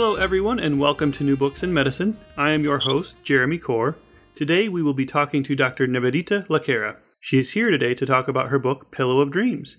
[0.00, 2.16] Hello, everyone, and welcome to New Books in Medicine.
[2.36, 3.96] I am your host, Jeremy Corr.
[4.36, 5.88] Today, we will be talking to Dr.
[5.88, 6.98] Nivedita Lakhera.
[7.18, 9.76] She is here today to talk about her book, Pillow of Dreams.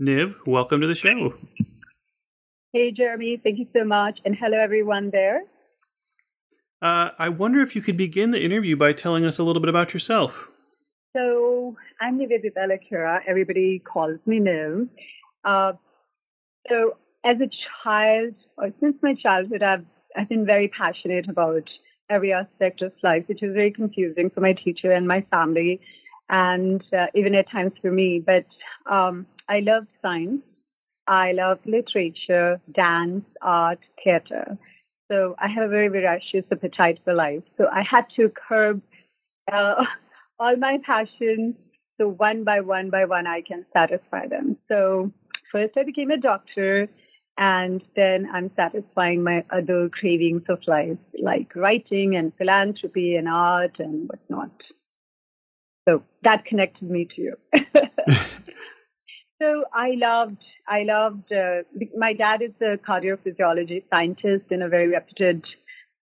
[0.00, 1.34] Niv, welcome to the show.
[2.72, 3.40] Hey, Jeremy.
[3.42, 4.20] Thank you so much.
[4.24, 5.40] And hello, everyone there.
[6.80, 9.68] Uh, I wonder if you could begin the interview by telling us a little bit
[9.68, 10.48] about yourself.
[11.16, 13.18] So, I'm Nivedita Lakhera.
[13.26, 14.88] Everybody calls me Niv.
[15.44, 15.72] Uh,
[16.68, 17.50] so, as a
[17.82, 19.84] child, or since my childhood, I've,
[20.16, 21.68] I've been very passionate about
[22.08, 25.80] every aspect of life, which was very confusing for my teacher and my family,
[26.28, 28.22] and uh, even at times for me.
[28.24, 28.46] But
[28.90, 30.42] um, I love science.
[31.08, 34.56] I love literature, dance, art, theater.
[35.10, 37.42] So I have a very voracious appetite for life.
[37.56, 38.82] So I had to curb
[39.52, 39.74] uh,
[40.38, 41.54] all my passions.
[41.98, 44.56] So one by one by one, I can satisfy them.
[44.68, 45.12] So
[45.52, 46.88] first I became a doctor
[47.38, 53.78] and then I'm satisfying my other cravings of life, like writing and philanthropy and art
[53.78, 54.52] and whatnot.
[55.88, 57.34] So that connected me to you.
[59.40, 61.30] so I loved, I loved.
[61.30, 61.62] Uh,
[61.96, 65.44] my dad is a cardiophysiology scientist in a very reputed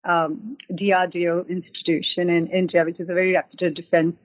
[0.08, 4.16] um, DRDO institution in India, which is a very reputed defense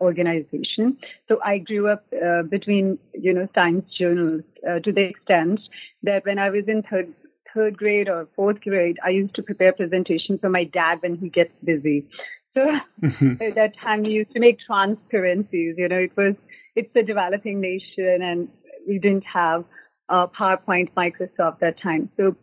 [0.00, 0.96] organization.
[1.28, 5.60] So I grew up uh, between, you know, science journals uh, to the extent
[6.02, 7.12] that when I was in third
[7.54, 11.28] third grade or fourth grade, I used to prepare presentations for my dad when he
[11.28, 12.06] gets busy.
[12.54, 12.62] So
[13.40, 15.76] at that time, we used to make transparencies.
[15.78, 16.34] You know, it was
[16.74, 18.48] it's a developing nation, and
[18.88, 19.64] we didn't have
[20.08, 22.10] uh, PowerPoint, Microsoft that time.
[22.16, 22.36] So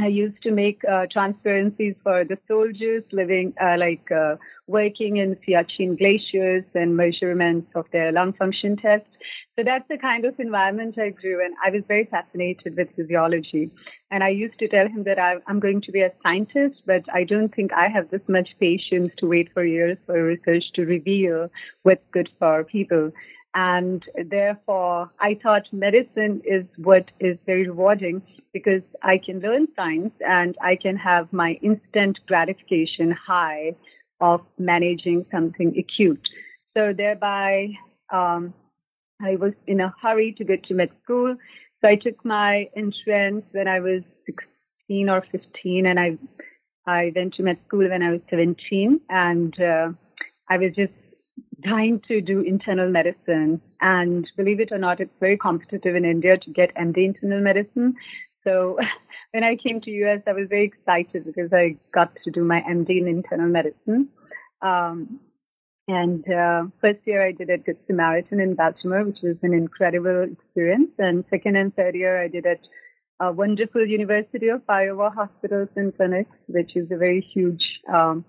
[0.00, 5.36] I used to make uh, transparencies for the soldiers living, uh, like uh, working in
[5.36, 9.08] Siachen glaciers and measurements of their lung function tests.
[9.56, 11.52] So that's the kind of environment I grew in.
[11.64, 13.70] I was very fascinated with physiology.
[14.10, 17.04] And I used to tell him that I, I'm going to be a scientist, but
[17.12, 20.84] I don't think I have this much patience to wait for years for research to
[20.84, 21.50] reveal
[21.82, 23.12] what's good for people.
[23.54, 28.22] And therefore, I thought medicine is what is very rewarding
[28.52, 33.74] because I can learn science and I can have my instant gratification high
[34.20, 36.28] of managing something acute.
[36.76, 37.70] So thereby,
[38.12, 38.54] um,
[39.20, 41.36] I was in a hurry to get to med school.
[41.80, 46.18] So I took my entrance when I was 16 or 15 and I,
[46.86, 49.88] I went to med school when I was 17 and, uh,
[50.48, 50.92] I was just
[51.62, 53.60] dying to do internal medicine.
[53.80, 57.94] And believe it or not, it's very competitive in India to get MD internal medicine.
[58.44, 58.78] So
[59.32, 62.60] when I came to US, I was very excited because I got to do my
[62.68, 64.08] MD in internal medicine.
[64.62, 65.20] Um,
[65.88, 70.26] and uh, first year I did at Good Samaritan in Baltimore, which was an incredible
[70.30, 70.90] experience.
[70.98, 72.60] And second and third year I did at
[73.20, 77.62] a wonderful University of Iowa Hospitals and Clinics, which is a very huge
[77.92, 78.24] um,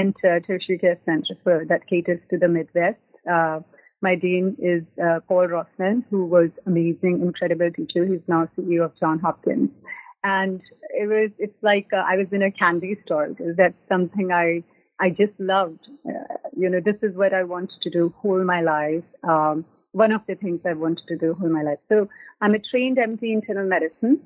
[0.00, 2.98] center, tertiary care center for, that caters to the Midwest.
[3.30, 3.60] Uh,
[4.02, 8.06] my dean is uh, Paul Rothman, who was amazing, incredible teacher.
[8.06, 9.70] He's now CEO of John Hopkins.
[10.24, 14.32] And it was, it's like uh, I was in a candy store because that's something
[14.32, 14.62] I,
[14.98, 15.80] I just loved.
[16.06, 19.04] Uh, you know, this is what I wanted to do whole my life.
[19.22, 21.78] Um, one of the things I wanted to do whole my life.
[21.88, 22.08] So
[22.40, 24.20] I'm a trained MD internal medicine,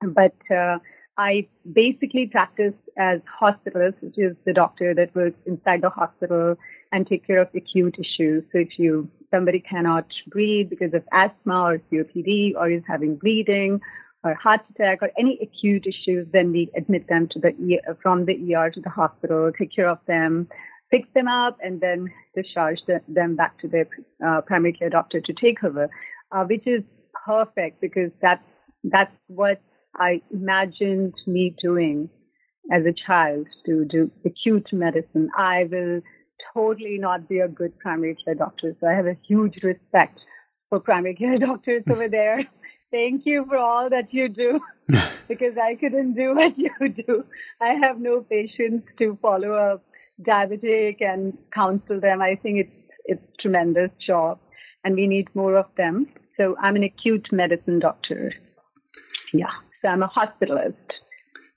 [0.00, 0.78] but uh,
[1.16, 6.56] I basically practice as hospitalist, which is the doctor that works inside the hospital
[6.90, 8.42] and take care of acute issues.
[8.52, 13.80] So if you somebody cannot breathe because of asthma or COPD or is having bleeding
[14.24, 18.54] or heart attack or any acute issues, then we admit them to the from the
[18.54, 20.48] ER to the hospital, take care of them,
[20.90, 22.78] fix them up, and then discharge
[23.08, 23.86] them back to their
[24.24, 25.88] uh, primary care doctor to take over,
[26.32, 26.82] uh, which is
[27.24, 28.42] perfect because that's
[28.84, 29.60] that's what
[29.96, 32.08] I imagined me doing
[32.72, 35.30] as a child to do acute medicine.
[35.36, 36.00] I will
[36.52, 38.74] totally not be a good primary care doctor.
[38.80, 40.18] So I have a huge respect
[40.68, 42.44] for primary care doctors over there.
[42.90, 44.60] Thank you for all that you do
[45.28, 47.24] because I couldn't do what you do.
[47.60, 49.80] I have no patience to follow a
[50.22, 52.22] diabetic and counsel them.
[52.22, 54.38] I think it's it's tremendous job
[54.84, 56.06] and we need more of them.
[56.36, 58.32] So I'm an acute medicine doctor.
[59.32, 59.50] Yeah,
[59.84, 60.74] I'm a hospitalist.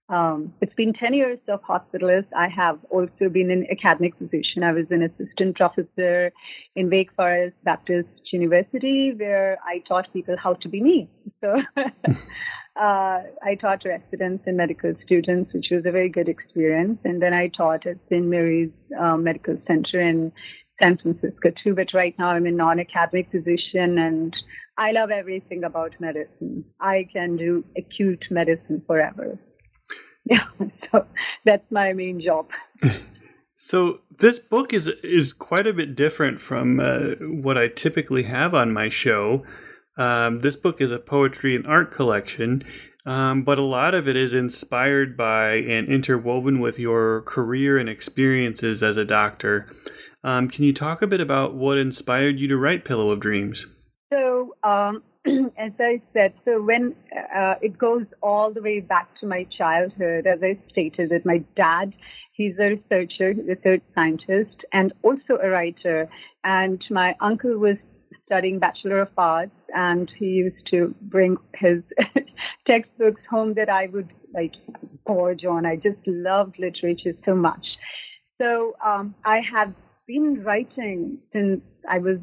[0.10, 2.28] Um, it's been 10 years of hospitalist.
[2.36, 4.64] I have also been an academic physician.
[4.64, 6.32] I was an assistant professor
[6.76, 11.10] in Wake Forest Baptist University, where I taught people how to be me.
[11.42, 12.14] So uh,
[12.80, 17.00] I taught residents and medical students, which was a very good experience.
[17.04, 18.26] And then I taught at St.
[18.26, 20.32] Mary's uh, Medical Center in
[20.80, 21.76] San Francisco too.
[21.76, 24.34] But right now I'm a non-academic physician and
[24.78, 26.64] I love everything about medicine.
[26.80, 29.40] I can do acute medicine forever.
[30.30, 30.44] Yeah,
[30.92, 31.06] so
[31.46, 32.50] that's my main job.
[33.58, 38.54] So this book is is quite a bit different from uh, what I typically have
[38.54, 39.44] on my show.
[39.98, 42.64] Um, this book is a poetry and art collection,
[43.06, 47.90] um, but a lot of it is inspired by and interwoven with your career and
[47.90, 49.68] experiences as a doctor.
[50.24, 53.66] Um, can you talk a bit about what inspired you to write Pillow of Dreams?
[54.68, 55.04] Um,
[55.58, 60.28] as I said, so when uh, it goes all the way back to my childhood,
[60.28, 61.94] as I stated, that my dad,
[62.34, 66.10] he's a researcher, research scientist, and also a writer.
[66.44, 67.78] And my uncle was
[68.26, 71.82] studying Bachelor of Arts, and he used to bring his
[72.68, 74.54] textbooks home that I would like
[75.06, 75.66] gorge on.
[75.66, 77.66] I just loved literature so much.
[78.42, 79.74] So um, I have
[80.08, 82.18] been writing since I was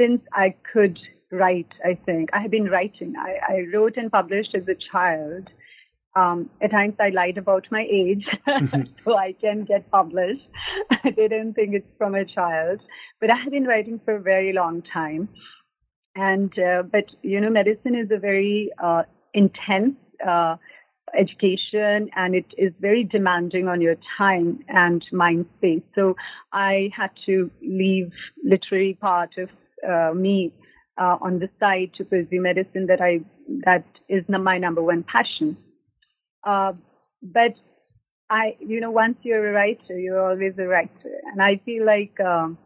[0.00, 0.98] since I could
[1.30, 2.30] write, I think.
[2.32, 3.14] I have been writing.
[3.18, 5.48] I, I wrote and published as a child.
[6.16, 8.24] Um, at times I lied about my age
[9.04, 10.48] so I can get published.
[11.04, 12.80] I didn't think it's from a child,
[13.20, 15.28] but I have been writing for a very long time.
[16.16, 19.02] And, uh, but, you know, medicine is a very uh,
[19.34, 19.96] intense
[20.26, 20.56] uh,
[21.16, 25.82] education and it is very demanding on your time and mind space.
[25.94, 26.16] So
[26.52, 28.10] I had to leave
[28.44, 29.48] literary part of
[29.88, 30.52] uh, me
[30.98, 33.20] uh, on the side to pursue medicine that I
[33.64, 35.56] that is my number one passion.
[36.44, 36.72] Uh,
[37.22, 37.54] but
[38.30, 42.18] I, you know, once you're a writer, you're always a writer, and I feel like
[42.20, 42.58] um,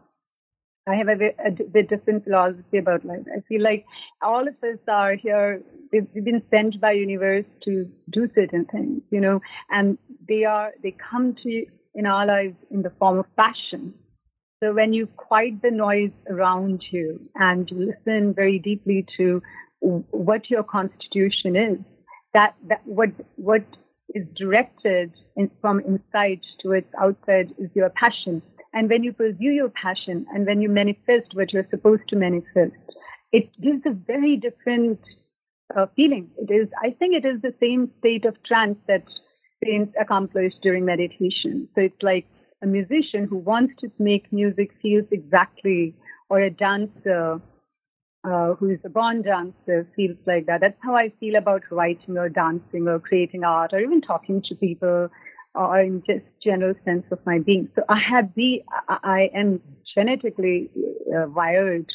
[0.89, 1.13] I have a,
[1.47, 3.25] a, bit different philosophy about life.
[3.35, 3.85] I feel like
[4.21, 5.63] all of us are here.
[5.93, 9.41] We've, we've been sent by universe to do certain things, you know,
[9.71, 13.95] and they are they come to in our lives in the form of passion
[14.63, 19.43] so when you quiet the noise around you and you listen very deeply to
[19.81, 21.79] what your constitution is,
[22.33, 23.65] that, that what what
[24.15, 28.41] is directed in, from inside towards outside is your passion.
[28.73, 32.77] And when you pursue your passion and when you manifest what you're supposed to manifest,
[33.33, 35.01] it gives a very different
[35.77, 36.31] uh, feeling.
[36.37, 39.05] It is, I think, it is the same state of trance that
[39.65, 41.69] saints accomplish during meditation.
[41.75, 42.27] So it's like
[42.63, 45.95] a musician who wants to make music feels exactly,
[46.29, 47.41] or a dancer
[48.25, 50.61] uh, who is a born dancer feels like that.
[50.61, 54.55] That's how I feel about writing or dancing or creating art or even talking to
[54.55, 55.09] people
[55.55, 57.69] or in just general sense of my being.
[57.75, 59.61] So I have the, I am
[59.95, 60.71] genetically
[61.15, 61.91] uh, wired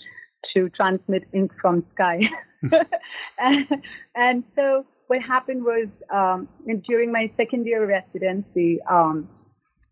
[0.53, 2.19] to transmit ink from sky.
[3.39, 3.67] and,
[4.15, 6.47] and, so what happened was um,
[6.87, 9.27] during my second year residency, um,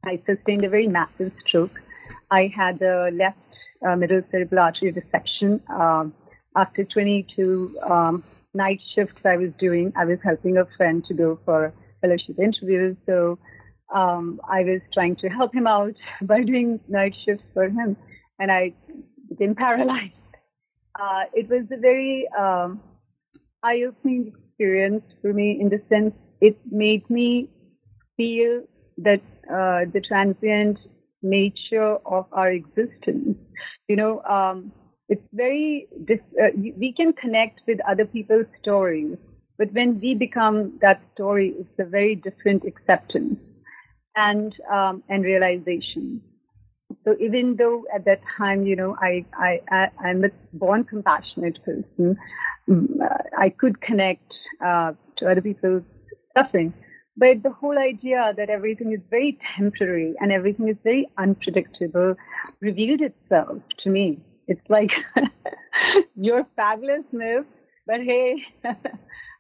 [0.06, 1.82] I sustained a very massive stroke.
[2.32, 3.38] I had a left
[3.86, 5.62] uh, middle cerebral artery dissection.
[5.70, 6.14] Um,
[6.56, 8.24] after 22 um,
[8.54, 12.96] night shifts I was doing, I was helping a friend to go for fellowship interviews.
[13.06, 13.38] So
[13.94, 17.98] um, I was trying to help him out by doing night shifts for him,
[18.40, 18.74] and I
[19.30, 20.14] became paralyzed.
[20.98, 22.80] Uh, it was a very um,
[23.62, 27.50] eye-opening experience for me in the sense it made me
[28.16, 28.62] feel
[28.98, 30.78] that uh, the transient
[31.22, 33.38] nature of our existence.
[33.88, 34.72] You know, um,
[35.10, 39.18] it's very, dis- uh, we can connect with other people's stories,
[39.58, 43.40] but when we become that story, it's a very different acceptance
[44.16, 46.22] and, um, and realization.
[47.04, 51.64] So even though at that time, you know, I, I, I am a born compassionate
[51.64, 52.18] person,
[52.70, 54.32] mm, uh, I could connect
[54.64, 55.84] uh, to other people's
[56.38, 56.74] suffering.
[57.18, 62.16] But the whole idea that everything is very temporary and everything is very unpredictable
[62.60, 64.20] revealed itself to me.
[64.48, 64.90] It's like,
[66.16, 67.46] you're fabulous, Miss,
[67.88, 68.36] but hey,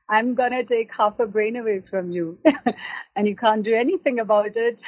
[0.09, 2.37] I'm to take half a brain away from you
[3.15, 4.79] and you can't do anything about it.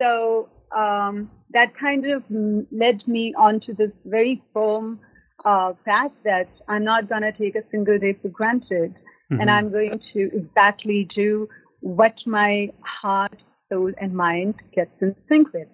[0.00, 2.22] so um, that kind of
[2.70, 5.00] led me onto this very firm
[5.44, 8.94] uh, path that I'm not to take a single day for granted
[9.30, 9.40] mm-hmm.
[9.40, 11.48] and I'm going to exactly do
[11.80, 13.36] what my heart,
[13.68, 15.68] soul, and mind gets in sync with.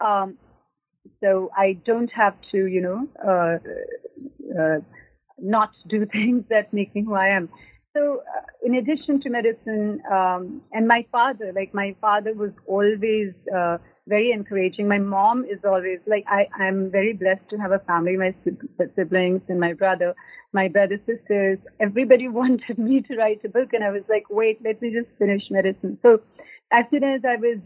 [0.00, 0.36] Um,
[1.22, 4.78] so I don't have to, you know, uh, uh,
[5.38, 7.48] not do things that make me who I am.
[7.94, 13.32] so uh, in addition to medicine, um, and my father, like my father was always
[13.54, 13.78] uh,
[14.08, 14.88] very encouraging.
[14.88, 18.34] My mom is always like I, I'm very blessed to have a family, my
[18.96, 20.14] siblings and my brother,
[20.52, 21.58] my brother sisters.
[21.80, 25.16] Everybody wanted me to write a book, and I was like, wait, let me just
[25.18, 25.98] finish medicine.
[26.02, 26.20] So
[26.72, 27.58] as soon as I was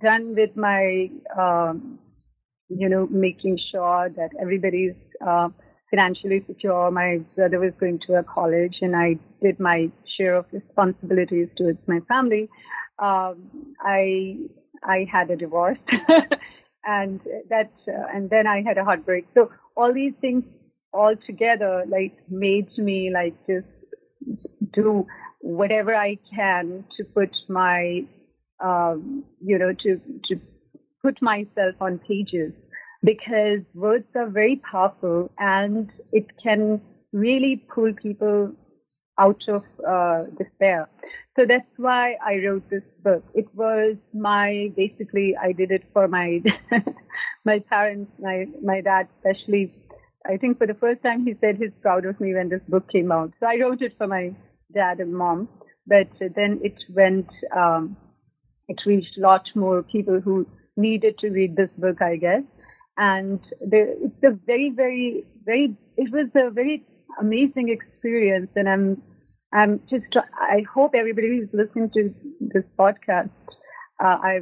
[0.00, 1.98] done with my, um,
[2.68, 4.94] you know, making sure that everybody's
[5.26, 5.48] uh,
[5.90, 6.90] financially secure.
[6.90, 11.78] My brother was going to a college, and I did my share of responsibilities towards
[11.86, 12.48] my family.
[12.98, 14.36] Um, I
[14.84, 15.78] I had a divorce,
[16.84, 19.26] and that uh, and then I had a heartbreak.
[19.34, 20.44] So all these things
[20.92, 23.66] all together like made me like just
[24.72, 25.06] do
[25.40, 28.02] whatever I can to put my
[28.62, 30.40] um, you know to to
[31.02, 32.52] put myself on pages
[33.02, 36.80] because words are very powerful and it can
[37.12, 38.52] really pull people
[39.18, 40.88] out of uh, despair.
[41.36, 43.24] So that's why I wrote this book.
[43.34, 46.40] It was my basically I did it for my
[47.44, 49.72] my parents, my my dad especially.
[50.24, 52.90] I think for the first time he said he's proud of me when this book
[52.90, 53.32] came out.
[53.40, 54.34] So I wrote it for my
[54.72, 55.48] dad and mom,
[55.86, 57.96] but then it went um,
[58.68, 62.42] it reached a lot more people who needed to read this book, I guess
[62.96, 65.76] and the, it's a very, very, very.
[65.96, 66.84] It was a very
[67.20, 69.02] amazing experience, and I'm,
[69.52, 70.04] I'm just.
[70.16, 73.30] I hope everybody who's listening to this podcast,
[74.02, 74.40] uh, I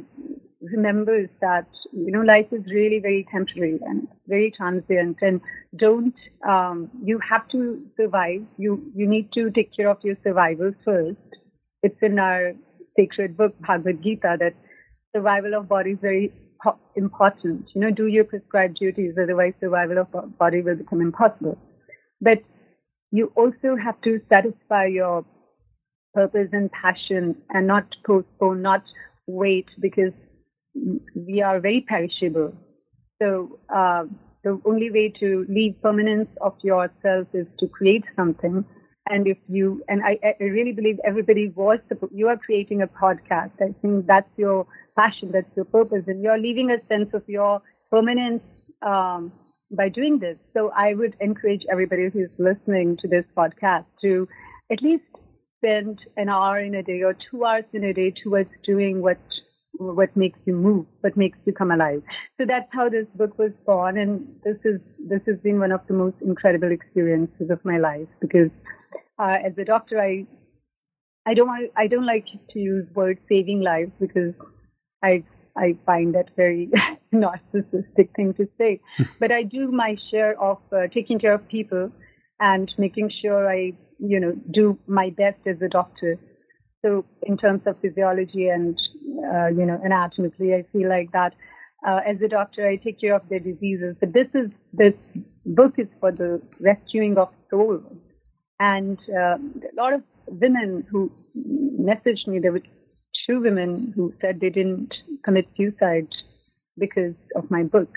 [0.61, 5.41] remembers that you know life is really very temporary and very transient, and
[5.75, 6.15] don't.
[6.47, 8.41] Um, you have to survive.
[8.57, 11.17] You you need to take care of your survival first.
[11.83, 12.53] It's in our
[12.97, 14.53] sacred book Bhagavad Gita that
[15.15, 16.31] survival of body is very
[16.95, 17.65] important.
[17.73, 21.57] You know, do your prescribed duties, otherwise survival of body will become impossible.
[22.19, 22.43] But
[23.11, 25.25] you also have to satisfy your
[26.13, 28.83] purpose and passion and not postpone, not
[29.27, 30.13] wait because
[31.15, 32.53] we are very perishable.
[33.21, 34.05] So uh,
[34.43, 38.65] the only way to leave permanence of yourself is to create something.
[39.09, 41.79] And if you, and I, I really believe everybody was,
[42.11, 43.51] you are creating a podcast.
[43.61, 47.61] I think that's your passion, that's your purpose, and you're leaving a sense of your
[47.89, 48.41] permanence
[48.81, 49.31] um,
[49.71, 50.37] by doing this.
[50.53, 54.27] So I would encourage everybody who's listening to this podcast to
[54.71, 55.03] at least
[55.57, 59.19] spend an hour in a day or two hours in a day towards doing what
[59.73, 62.03] what makes you move, what makes you come alive.
[62.37, 65.81] So that's how this book was born, and this is this has been one of
[65.87, 68.49] the most incredible experiences of my life because
[69.17, 70.25] uh, as a doctor, I
[71.25, 74.33] I don't I don't like to use word saving lives because
[75.03, 75.23] I
[75.55, 76.69] I find that very
[77.13, 78.79] narcissistic thing to say.
[79.19, 81.91] but I do my share of uh, taking care of people
[82.39, 86.17] and making sure I, you know, do my best as a doctor.
[86.83, 88.79] So in terms of physiology and,
[89.31, 91.33] uh, you know, anatomically, I feel like that
[91.87, 93.95] uh, as a doctor, I take care of their diseases.
[93.99, 94.93] But this is, this
[95.45, 97.83] book is for the rescuing of souls.
[98.59, 101.11] And uh, a lot of women who
[101.79, 102.61] messaged me, they were
[103.27, 106.07] two women who said they didn't commit suicide
[106.81, 107.91] because of my book.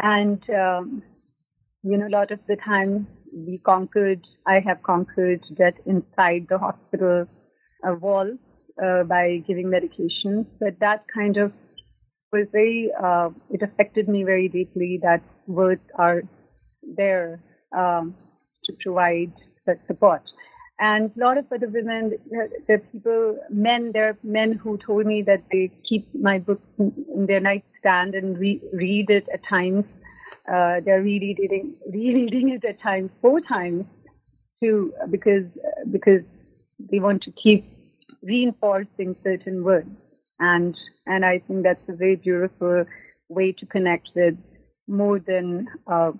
[0.00, 1.02] And, um,
[1.82, 6.58] you know, a lot of the time we conquered, I have conquered death inside the
[6.58, 7.26] hospital
[7.86, 8.38] uh, walls
[8.84, 10.46] uh, by giving medications.
[10.60, 11.52] But that kind of
[12.32, 16.22] was very, uh, it affected me very deeply that words are
[16.96, 17.40] there
[17.76, 18.14] um,
[18.64, 19.32] to provide
[19.66, 20.22] that support.
[20.80, 22.16] And a lot of other women,
[22.68, 27.26] the people, men, there are men who told me that they keep my book in
[27.26, 29.86] their nightstand and re- read it at times.
[30.46, 33.86] Uh, they're rereading, rereading it at times, four times,
[34.62, 35.46] too, because
[35.90, 36.22] because
[36.78, 37.64] they want to keep
[38.22, 39.90] reinforcing certain words.
[40.38, 42.84] And and I think that's a very beautiful
[43.28, 44.36] way to connect with
[44.86, 46.12] more than uh,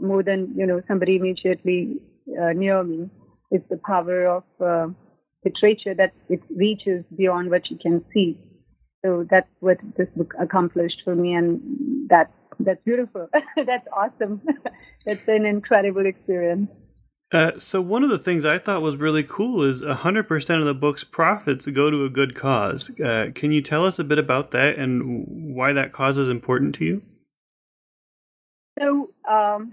[0.00, 2.00] more than you know somebody immediately
[2.40, 3.10] uh, near me
[3.54, 4.88] it's the power of uh,
[5.44, 8.36] literature that it reaches beyond what you can see.
[9.04, 11.60] So that's what this book accomplished for me, and
[12.08, 13.28] that that's beautiful.
[13.56, 14.42] that's awesome.
[15.06, 16.68] that's an incredible experience.
[17.32, 20.74] Uh, so one of the things I thought was really cool is 100% of the
[20.74, 22.90] book's profits go to a good cause.
[23.00, 26.76] Uh, can you tell us a bit about that and why that cause is important
[26.76, 27.02] to you?
[28.78, 29.72] So um,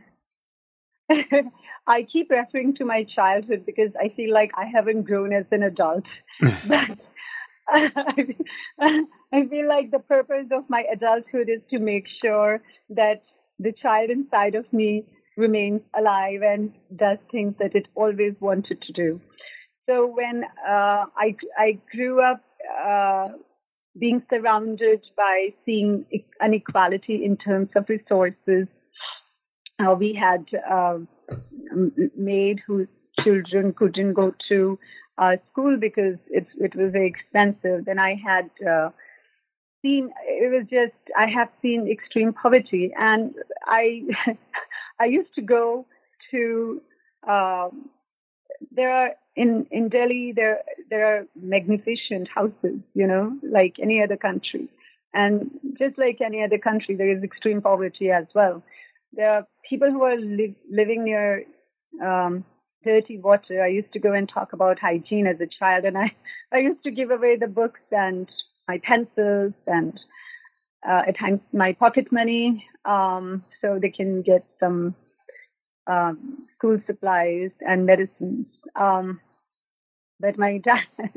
[1.92, 5.64] I keep referring to my childhood because I feel like I haven't grown as an
[5.64, 6.06] adult.
[6.42, 6.98] but
[7.70, 13.24] I feel like the purpose of my adulthood is to make sure that
[13.60, 15.04] the child inside of me
[15.36, 19.20] remains alive and does things that it always wanted to do.
[19.90, 22.42] So when uh, I I grew up
[22.86, 23.30] uh,
[24.00, 26.06] being surrounded by seeing
[26.44, 28.68] inequality in terms of resources,
[29.80, 31.00] uh, we had uh,
[32.16, 32.88] maid whose
[33.20, 34.80] children couldn't go to
[35.18, 37.86] uh, school because it it was very expensive.
[37.86, 38.90] Then I had uh,
[39.82, 43.34] seen it was just I have seen extreme poverty, and
[43.66, 44.04] I
[45.00, 45.86] I used to go
[46.32, 46.82] to
[47.28, 47.90] um,
[48.72, 54.18] there are in in Delhi there there are magnificent houses, you know, like any other
[54.18, 54.70] country,
[55.14, 58.64] and just like any other country, there is extreme poverty as well.
[59.14, 61.44] There are people who are li- living near
[62.04, 62.46] um,
[62.84, 63.64] dirty water.
[63.64, 66.12] I used to go and talk about hygiene as a child, and I,
[66.54, 68.30] I used to give away the books and
[68.68, 70.00] my pencils and
[70.88, 74.96] uh, at times my pocket money um, so they can get some
[75.88, 78.46] um, school supplies and medicines.
[78.76, 79.20] Um,
[80.20, 81.10] but my dad,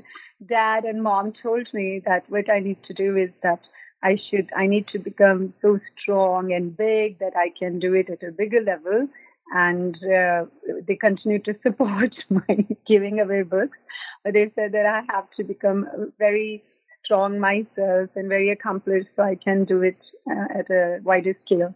[0.47, 3.61] dad and mom told me that what I need to do is that
[4.05, 8.11] I should, I need to become so strong and big that I can do it
[8.11, 9.09] at a bigger level
[9.53, 10.45] and uh,
[10.87, 13.79] they continue to support my giving away books.
[14.23, 16.63] But they said that I have to become very
[17.05, 19.99] strong myself and very accomplished so I can do it
[20.31, 21.75] uh, at a wider scale.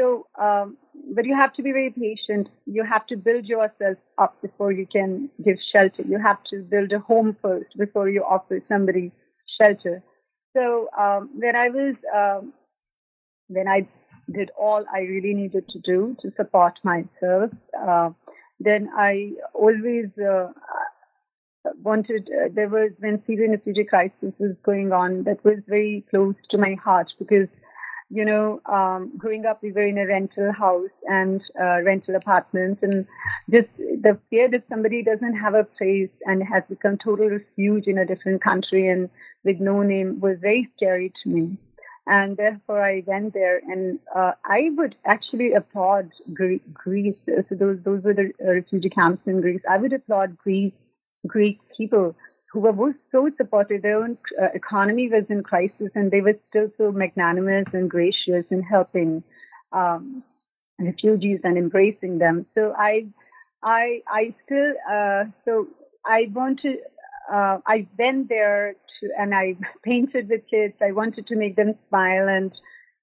[0.00, 0.76] So, um,
[1.14, 2.48] but you have to be very patient.
[2.66, 6.02] You have to build yourself up before you can give shelter.
[6.02, 9.10] You have to build a home first before you offer somebody
[9.58, 10.02] shelter.
[10.56, 12.52] So, um, when I was, um,
[13.48, 13.86] when I
[14.32, 17.50] did all I really needed to do to support myself.
[17.78, 18.10] Uh,
[18.60, 20.48] then I always uh,
[21.82, 26.34] wanted, uh, there was when Syrian refugee crisis was going on, that was very close
[26.50, 27.48] to my heart because,
[28.10, 32.82] you know, um, growing up, we were in a rental house and uh, rental apartments
[32.82, 33.06] and
[33.50, 37.98] just the fear that somebody doesn't have a place and has become total refuge in
[37.98, 39.10] a different country and
[39.44, 41.58] with no name was very scary to me
[42.08, 47.14] and therefore I went there, and uh, I would actually applaud Greece.
[47.26, 49.60] So those those were the uh, refugee camps in Greece.
[49.70, 50.72] I would applaud Greece,
[51.26, 52.16] Greek people
[52.52, 53.82] who were so supportive.
[53.82, 58.44] Their own uh, economy was in crisis, and they were still so magnanimous and gracious
[58.50, 59.22] in helping
[59.72, 60.22] um,
[60.78, 62.46] refugees and embracing them.
[62.54, 63.06] So I,
[63.62, 65.68] I, I still uh, so
[66.06, 66.76] I want to.
[67.30, 70.74] Uh, I went there to, and I painted with kids.
[70.80, 72.52] I wanted to make them smile and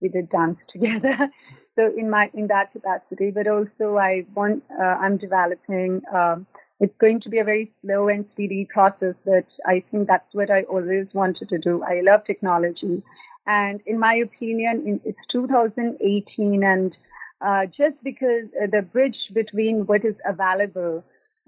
[0.02, 1.30] we did dance together.
[1.76, 6.02] so in my in that capacity, but also I want uh, I'm developing.
[6.14, 6.48] Um,
[6.80, 10.52] it's going to be a very slow and steady process, but I think that's what
[10.52, 11.84] I always wanted to do.
[11.84, 13.02] I love technology,
[13.48, 16.96] and in my opinion, it's 2018, and
[17.42, 21.04] uh, just because uh, the bridge between what is available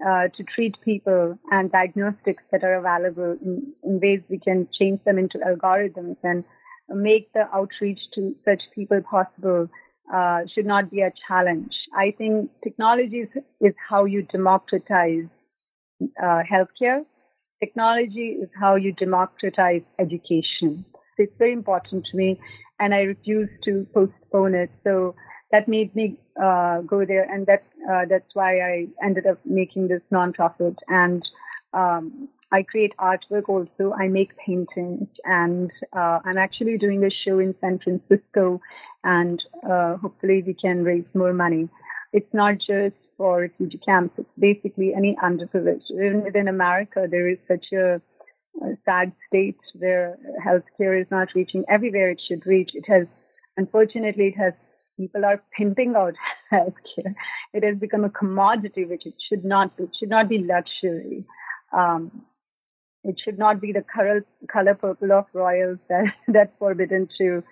[0.06, 5.02] uh, to treat people and diagnostics that are available in, in, ways we can change
[5.04, 6.44] them into algorithms and
[6.88, 9.68] make the outreach to such people possible
[10.12, 11.74] uh, should not be a challenge.
[11.94, 13.28] I think technology is,
[13.60, 15.28] is how you democratize
[16.22, 17.04] uh, healthcare.
[17.60, 20.84] Technology is how you democratize education.
[21.18, 22.38] It's very important to me,
[22.78, 24.70] and I refuse to postpone it.
[24.84, 25.16] So
[25.50, 29.88] that made me uh, go there, and that uh, that's why I ended up making
[29.88, 30.76] this nonprofit.
[30.86, 31.28] And
[31.72, 33.92] um, I create artwork also.
[33.92, 38.60] I make paintings, and uh, I'm actually doing a show in San Francisco,
[39.04, 41.68] and uh, hopefully we can raise more money.
[42.12, 45.90] It's not just for refugee camps; it's basically any underprivileged.
[45.90, 48.00] Even within America, there is such a
[48.84, 52.70] sad state where healthcare is not reaching everywhere it should reach.
[52.74, 53.06] It has,
[53.56, 54.54] unfortunately, it has
[54.96, 56.14] people are pimping out
[56.52, 57.14] healthcare.
[57.52, 59.84] It has become a commodity, which it should not be.
[59.84, 61.24] It should not be luxury.
[61.72, 62.24] Um,
[63.04, 67.42] it should not be the color, color purple of royals that, that's forbidden to.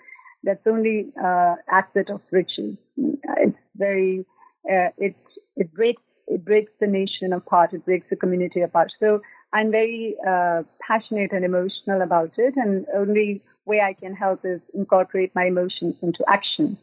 [0.45, 2.77] That's only uh, asset of riches.
[2.97, 4.25] It's very.
[4.71, 5.17] Uh, it
[5.57, 7.73] it breaks it breaks the nation apart.
[7.73, 8.93] It breaks the community apart.
[9.01, 14.41] So I'm very uh, passionate and emotional about it, and only way I can help
[14.45, 16.79] is incorporate my emotions into action.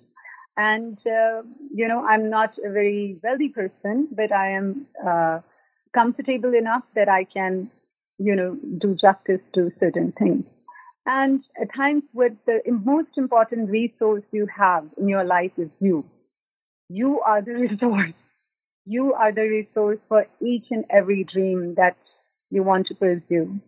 [0.55, 1.41] And, uh,
[1.73, 5.39] you know, I'm not a very wealthy person, but I am uh,
[5.93, 7.71] comfortable enough that I can,
[8.23, 10.45] you know, do justice to certain things.
[11.05, 16.05] And at times, what the most important resource you have in your life is you.
[16.87, 18.13] You are the resource.
[18.85, 21.97] You are the resource for each and every dream that
[22.49, 23.59] you want to pursue.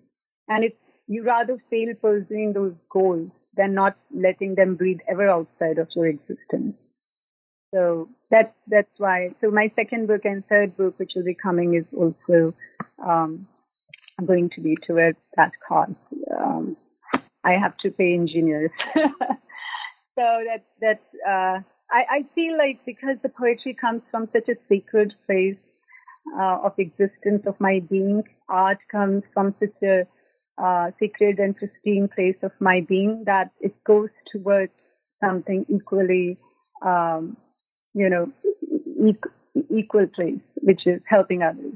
[0.48, 0.74] And if
[1.08, 6.08] you rather fail pursuing those goals than not letting them breathe ever outside of your
[6.08, 6.76] existence.
[7.74, 9.32] So that's that's why.
[9.42, 12.54] So my second book and third book, which will be coming, is also
[13.06, 13.48] um,
[14.24, 15.96] going to be towards that cause.
[16.40, 16.78] Um,
[17.44, 18.72] I have to pay engineers.
[18.96, 19.06] so
[20.16, 21.60] that that uh,
[21.92, 25.58] I, I feel like because the poetry comes from such a sacred place
[26.38, 30.06] uh, of existence of my being, art comes from such a
[30.62, 34.72] uh, sacred and pristine place of my being that it goes towards
[35.24, 36.38] something equally,
[36.82, 37.36] um,
[37.94, 38.32] you know,
[39.06, 41.76] e- equal place, which is helping others.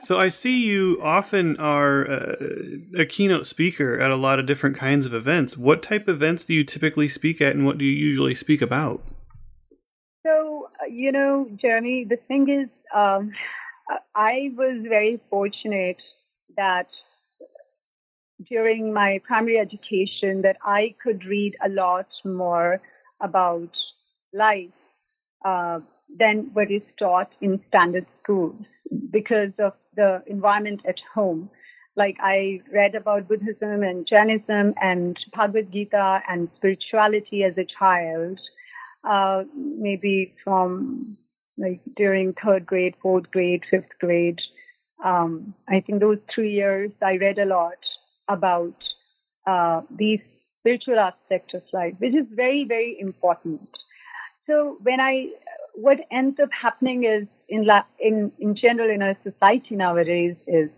[0.00, 2.36] So I see you often are uh,
[2.96, 5.56] a keynote speaker at a lot of different kinds of events.
[5.56, 8.62] What type of events do you typically speak at, and what do you usually speak
[8.62, 9.02] about?
[10.24, 13.32] So uh, you know, Jeremy, the thing is, um,
[14.14, 16.00] I was very fortunate
[16.56, 16.86] that
[18.48, 22.80] during my primary education that I could read a lot more
[23.20, 23.70] about
[24.32, 24.70] life
[25.44, 25.80] uh,
[26.18, 28.56] than what is taught in standard schools
[29.10, 31.50] because of the environment at home.
[31.96, 38.38] Like I read about Buddhism and Jainism and Bhagavad Gita and spirituality as a child,
[39.08, 41.16] uh, maybe from
[41.58, 44.40] like during third grade, fourth grade, fifth grade.
[45.04, 47.78] Um, I think those three years I read a lot
[48.28, 48.74] about
[49.46, 50.20] uh, these
[50.60, 53.68] spiritual aspects of life, which is very, very important.
[54.46, 55.28] So when I,
[55.74, 60.70] what ends up happening is in la, in in general in our society nowadays is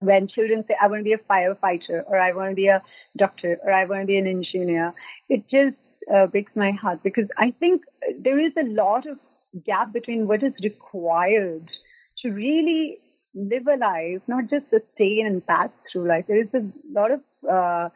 [0.00, 2.82] when children say I want to be a firefighter or I want to be a
[3.16, 4.92] doctor or I want to be an engineer,
[5.28, 5.76] it just
[6.12, 7.82] uh, breaks my heart because I think
[8.18, 9.18] there is a lot of
[9.64, 11.68] gap between what is required
[12.22, 12.98] to really
[13.34, 16.26] live a life, not just sustain and pass through life.
[16.26, 17.88] There is a lot of uh,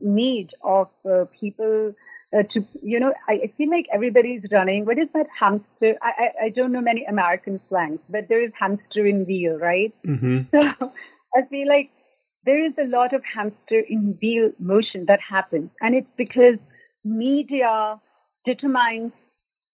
[0.00, 1.94] need of uh, people
[2.36, 4.86] uh, to, you know, I, I, feel like everybody's running.
[4.86, 5.96] What is that hamster?
[6.00, 9.92] I, I, I, don't know many American slangs, but there is hamster in wheel, right?
[10.06, 10.56] Mm-hmm.
[10.82, 10.92] So
[11.34, 11.90] I feel like
[12.44, 15.70] there is a lot of hamster in wheel motion that happens.
[15.80, 16.58] And it's because
[17.04, 18.00] media
[18.44, 19.12] determines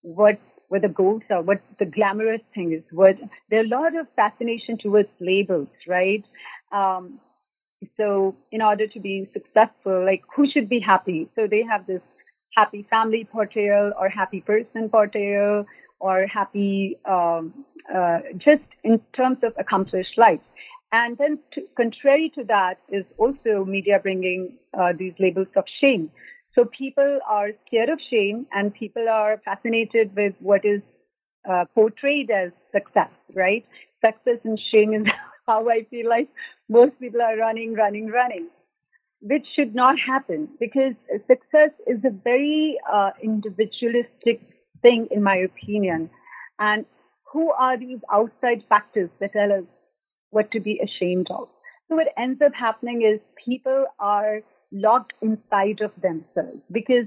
[0.02, 2.82] what what the goals are, what the glamorous thing is.
[2.90, 3.16] What
[3.50, 6.24] there are a lot of fascination towards labels, right?
[6.72, 7.20] Um,
[7.96, 11.28] so in order to be successful, like who should be happy?
[11.34, 12.02] So they have this
[12.56, 15.64] happy family portrayal or happy person portrayal
[16.00, 20.40] or happy um, uh, just in terms of accomplished life.
[20.92, 26.10] And then to, contrary to that is also media bringing uh, these labels of shame.
[26.54, 30.80] So people are scared of shame and people are fascinated with what is
[31.48, 33.64] uh, portrayed as success, right?
[34.04, 35.06] Success and shame is
[35.46, 36.28] how I feel like
[36.68, 38.48] most people are running, running, running,
[39.20, 40.94] which should not happen because
[41.26, 44.40] success is a very uh, individualistic
[44.82, 46.10] thing, in my opinion.
[46.58, 46.86] And
[47.32, 49.64] who are these outside factors that tell us
[50.30, 51.48] what to be ashamed of?
[51.88, 57.06] So what ends up happening is people are locked inside of themselves because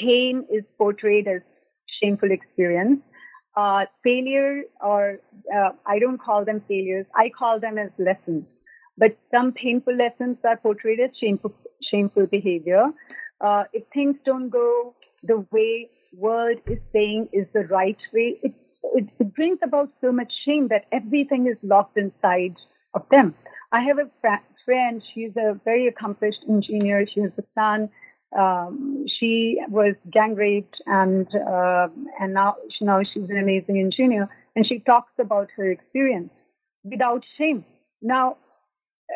[0.00, 1.42] pain is portrayed as
[2.02, 3.00] shameful experience.
[3.56, 5.18] Uh, failure, or
[5.54, 8.54] uh, I don't call them failures, I call them as lessons.
[9.00, 11.54] But some painful lessons are portrayed as shameful,
[11.90, 12.84] shameful behavior.
[13.40, 18.54] Uh, if things don't go the way world is saying is the right way, it,
[18.98, 22.56] it, it brings about so much shame that everything is locked inside
[22.92, 23.34] of them.
[23.72, 25.02] I have a fr- friend.
[25.14, 27.06] She's a very accomplished engineer.
[27.12, 27.88] She has a son.
[28.38, 31.88] Um, she was gang raped, and uh,
[32.20, 34.28] and now now she's an amazing engineer.
[34.54, 36.30] And she talks about her experience
[36.84, 37.64] without shame.
[38.02, 38.36] Now,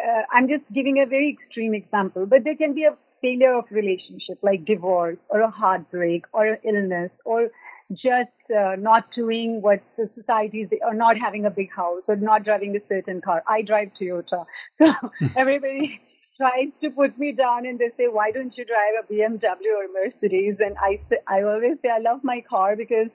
[0.03, 3.65] uh, I'm just giving a very extreme example, but there can be a failure of
[3.71, 7.49] relationship like divorce or a heartbreak or illness or
[7.93, 12.17] just uh, not doing what the society is, or not having a big house or
[12.17, 13.43] not driving a certain car.
[13.49, 14.45] I drive Toyota.
[14.79, 14.87] So
[15.37, 16.01] everybody
[16.37, 19.87] tries to put me down and they say, why don't you drive a BMW or
[19.93, 20.57] Mercedes?
[20.59, 23.09] And I, say, I always say I love my car because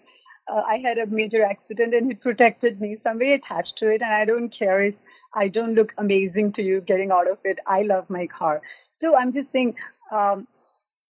[0.47, 2.97] uh, I had a major accident and it protected me.
[3.03, 4.95] So I'm very attached to it and I don't care if
[5.33, 7.59] I don't look amazing to you getting out of it.
[7.67, 8.61] I love my car.
[9.01, 9.75] So I'm just saying,
[10.11, 10.47] um,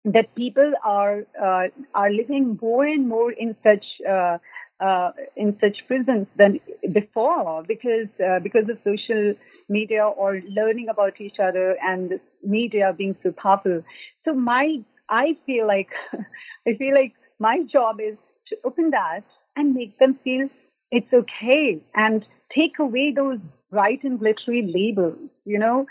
[0.04, 4.38] that people are uh, are living more and more in such uh,
[4.80, 6.60] uh, in such prisons than
[6.92, 9.34] before because uh, because of social
[9.68, 13.82] media or learning about each other and media being so powerful.
[14.24, 15.90] So my I feel like
[16.68, 18.16] I feel like my job is
[18.48, 19.24] to open that
[19.56, 20.48] and make them feel
[20.92, 22.24] it's okay and
[22.54, 25.28] take away those bright and glittery labels.
[25.44, 25.86] You know,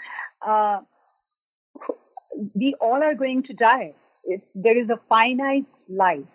[0.46, 0.82] uh,
[2.54, 3.94] we all are going to die
[4.56, 6.26] there is a finite life.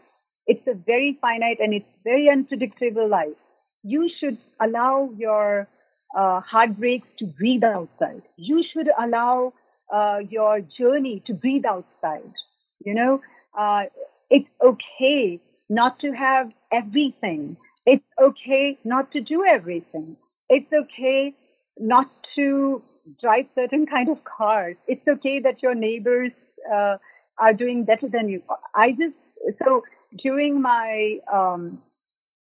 [0.46, 3.35] It's a very finite and it's very unpredictable life.
[3.83, 5.66] You should allow your
[6.16, 8.22] uh, heartbreaks to breathe outside.
[8.37, 9.55] You should allow
[9.92, 12.33] uh, your journey to breathe outside.
[12.85, 13.20] You know,
[13.59, 13.85] uh,
[14.31, 17.57] it's okay not to have everything.
[17.87, 20.16] It's okay not to do everything.
[20.51, 21.35] It's okay
[21.79, 22.83] not to
[23.23, 24.77] drive certain kind of cars.
[24.89, 26.33] It's okay that your neighbors
[26.73, 26.99] uh,
[27.39, 28.43] are doing better than you.
[28.75, 29.17] I just
[29.65, 29.83] so
[30.23, 31.81] during my um,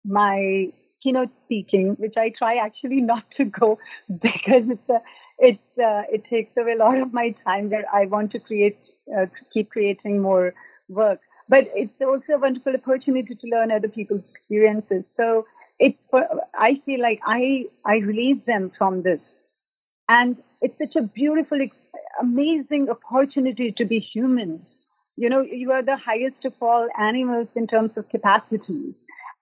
[0.05, 0.71] my
[1.03, 5.01] keynote speaking, which I try actually not to go because it's a,
[5.39, 8.77] it's uh, it takes away a lot of my time where I want to create
[9.15, 10.53] uh, keep creating more
[10.89, 11.21] work.
[11.49, 15.03] But it's also a wonderful opportunity to learn other people's experiences.
[15.17, 15.45] So
[15.79, 15.97] it's
[16.53, 19.21] I feel like I I release them from this,
[20.07, 21.59] and it's such a beautiful,
[22.19, 24.65] amazing opportunity to be human.
[25.15, 28.93] You know, you are the highest of all animals in terms of capacities.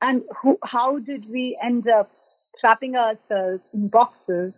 [0.02, 2.12] And who, how did we end up
[2.60, 4.54] trapping ourselves in boxes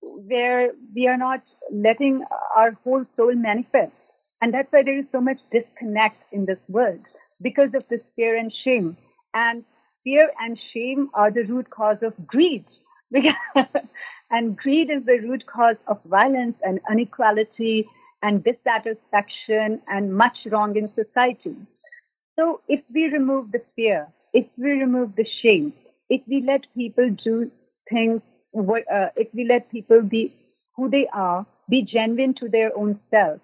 [0.00, 2.24] where we are not letting
[2.56, 3.92] our whole soul manifest?
[4.40, 7.00] And that's why there is so much disconnect in this world
[7.40, 8.96] because of this fear and shame.
[9.34, 9.64] And
[10.08, 12.64] fear and shame are the root cause of greed.
[14.30, 17.86] and greed is the root cause of violence and inequality
[18.22, 21.54] and dissatisfaction and much wrong in society.
[22.36, 25.72] So if we remove the fear, if we remove the shame,
[26.08, 27.50] if we let people do
[27.90, 28.22] things,
[28.56, 30.34] uh, if we let people be
[30.76, 33.40] who they are, be genuine to their own self,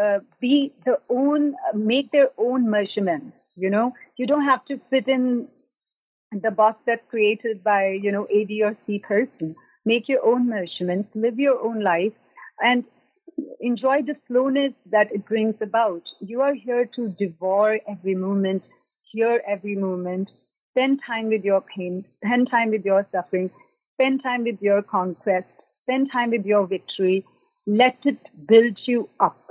[0.00, 3.36] uh, be the own, make their own measurements.
[3.56, 5.48] You know, you don't have to fit in
[6.32, 9.56] the box that's created by you know A, B, or C person.
[9.84, 12.12] Make your own measurements, live your own life,
[12.62, 12.84] and
[13.60, 16.02] enjoy the slowness that it brings about.
[16.20, 18.62] You are here to devour every moment,
[19.10, 20.30] hear every moment,
[20.70, 23.50] spend time with your pain, spend time with your suffering,
[23.94, 25.48] spend time with your conquest,
[25.82, 27.24] spend time with your victory.
[27.66, 29.42] Let it build you up.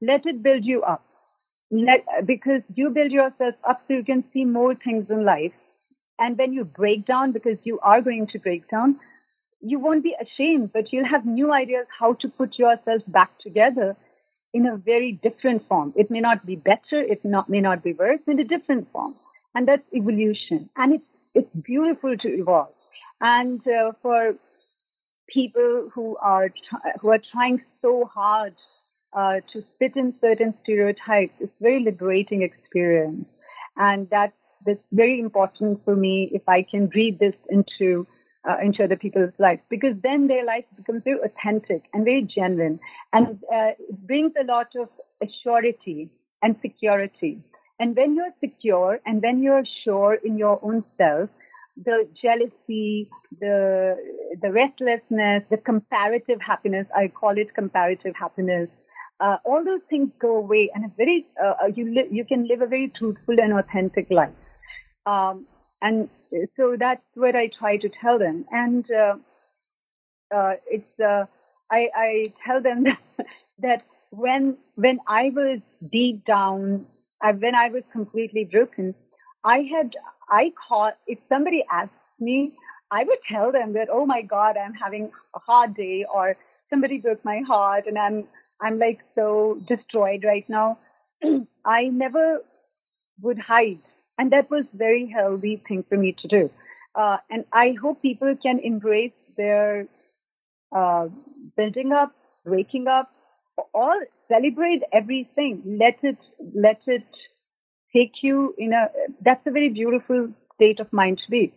[0.00, 1.04] Let it build you up.
[1.70, 5.52] Let, because you build yourself up so you can see more things in life.
[6.18, 8.98] And when you break down, because you are going to break down,
[9.60, 13.96] you won't be ashamed, but you'll have new ideas how to put yourself back together
[14.52, 15.92] in a very different form.
[15.96, 19.14] It may not be better, it not, may not be worse, in a different form.
[19.54, 20.70] And that's evolution.
[20.76, 21.04] And it's,
[21.34, 22.74] it's beautiful to evolve.
[23.20, 24.34] And uh, for
[25.28, 26.48] people who are,
[27.00, 28.54] who are trying so hard
[29.12, 33.26] uh, to fit in certain stereotypes, it's a very liberating experience.
[33.76, 34.32] And that's,
[34.92, 38.06] very important for me if I can read this into
[38.48, 42.78] uh, into other people's lives because then their life becomes very authentic and very genuine
[43.14, 44.88] and uh, it brings a lot of
[45.22, 46.10] assurity
[46.42, 47.42] and security.
[47.78, 51.30] And when you're secure and when you're sure in your own self,
[51.82, 53.08] the jealousy,
[53.40, 53.96] the
[54.42, 58.68] the restlessness, the comparative happiness, I call it comparative happiness,
[59.20, 62.46] uh, all those things go away, and a very uh, uh you li- you can
[62.48, 64.32] live a very truthful and authentic life.
[65.06, 65.46] Um,
[65.82, 66.08] and
[66.56, 68.44] so that's what I try to tell them.
[68.50, 69.14] And uh,
[70.34, 71.24] uh, it's uh,
[71.70, 73.26] I, I, tell them that,
[73.60, 75.60] that, when when I was
[75.92, 76.86] deep down,
[77.22, 78.94] when I was completely broken,
[79.44, 79.92] I had
[80.28, 82.52] I caught if somebody asked me,
[82.90, 86.36] I would tell them that oh my God, I'm having a hard day, or
[86.70, 88.24] somebody broke my heart, and I'm
[88.62, 90.78] I'm like so destroyed right now.
[91.64, 92.40] I never
[93.20, 93.80] would hide
[94.20, 96.50] and that was very healthy thing for me to do.
[96.94, 99.86] Uh, and I hope people can embrace their
[100.76, 101.08] uh,
[101.56, 102.12] building up,
[102.44, 103.10] waking up,
[103.72, 105.62] all celebrate everything.
[105.64, 106.18] Let it,
[106.54, 107.06] let it
[107.96, 108.88] take you in a,
[109.24, 111.54] that's a very beautiful state of mind to be.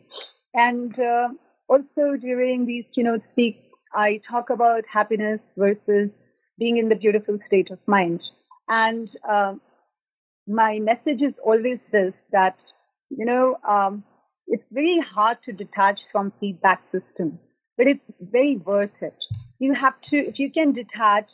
[0.54, 1.30] And uh,
[1.68, 3.60] also during these keynote speaks,
[3.94, 6.12] I talk about happiness versus
[6.58, 8.22] being in the beautiful state of mind.
[8.68, 9.56] And uh,
[10.48, 12.58] my message is always this that,
[13.10, 14.04] you know, um,
[14.48, 17.40] it's very hard to detach from feedback system,
[17.78, 19.16] but it's very worth it.
[19.60, 21.30] You have to, if you can detach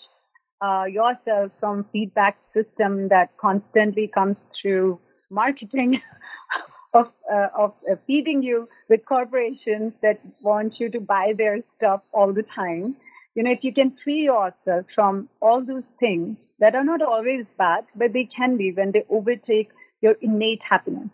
[0.62, 6.02] uh, yourself from feedback system that constantly comes through marketing
[6.94, 12.02] of, uh, of uh, feeding you with corporations that want you to buy their stuff
[12.12, 12.96] all the time.
[13.40, 17.46] You know, if you can free yourself from all those things that are not always
[17.58, 19.70] bad, but they can be when they overtake
[20.02, 21.08] your innate happiness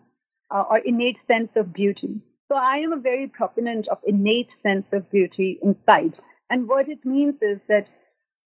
[0.50, 2.20] uh, or innate sense of beauty.
[2.48, 6.14] So I am a very proponent of innate sense of beauty inside.
[6.50, 7.86] And what it means is that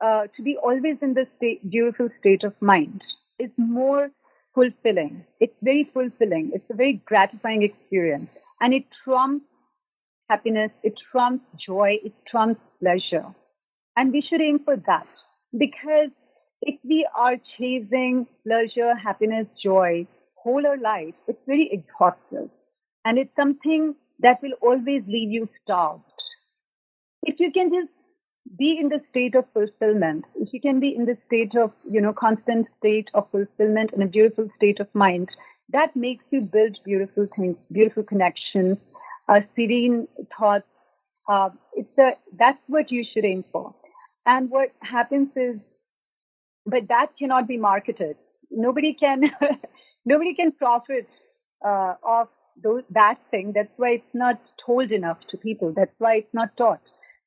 [0.00, 3.02] uh, to be always in this state, beautiful state of mind
[3.40, 4.12] is more
[4.54, 5.24] fulfilling.
[5.40, 6.52] It's very fulfilling.
[6.54, 8.38] It's a very gratifying experience.
[8.60, 9.44] And it trumps
[10.30, 13.34] happiness, it trumps joy, it trumps pleasure.
[13.96, 15.08] And we should aim for that
[15.56, 16.10] because
[16.62, 20.06] if we are chasing pleasure, happiness, joy
[20.42, 22.50] whole our life, it's very exhaustive.
[23.04, 26.04] And it's something that will always leave you starved.
[27.22, 27.92] If you can just
[28.58, 32.00] be in the state of fulfillment, if you can be in the state of, you
[32.00, 35.28] know, constant state of fulfillment and a beautiful state of mind,
[35.72, 38.78] that makes you build beautiful things, beautiful connections,
[39.28, 40.06] uh, serene
[40.38, 40.66] thoughts.
[41.28, 43.74] Uh, it's a, that's what you should aim for.
[44.26, 45.56] And what happens is,
[46.66, 48.16] but that cannot be marketed.
[48.50, 49.22] Nobody can,
[50.04, 51.08] nobody can profit
[51.64, 52.28] uh, off
[52.62, 53.52] those, that thing.
[53.54, 55.72] That's why it's not told enough to people.
[55.74, 56.80] That's why it's not taught.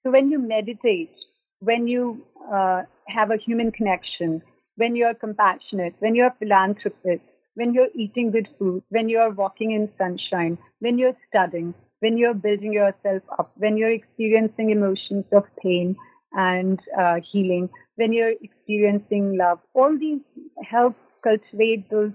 [0.03, 1.12] So when you meditate,
[1.59, 4.41] when you uh, have a human connection,
[4.75, 7.21] when you're compassionate, when you're philanthropic,
[7.55, 12.33] when you're eating good food, when you're walking in sunshine, when you're studying, when you're
[12.33, 15.97] building yourself up, when you're experiencing emotions of pain
[16.33, 20.21] and uh, healing, when you're experiencing love, all these
[20.63, 22.11] help cultivate those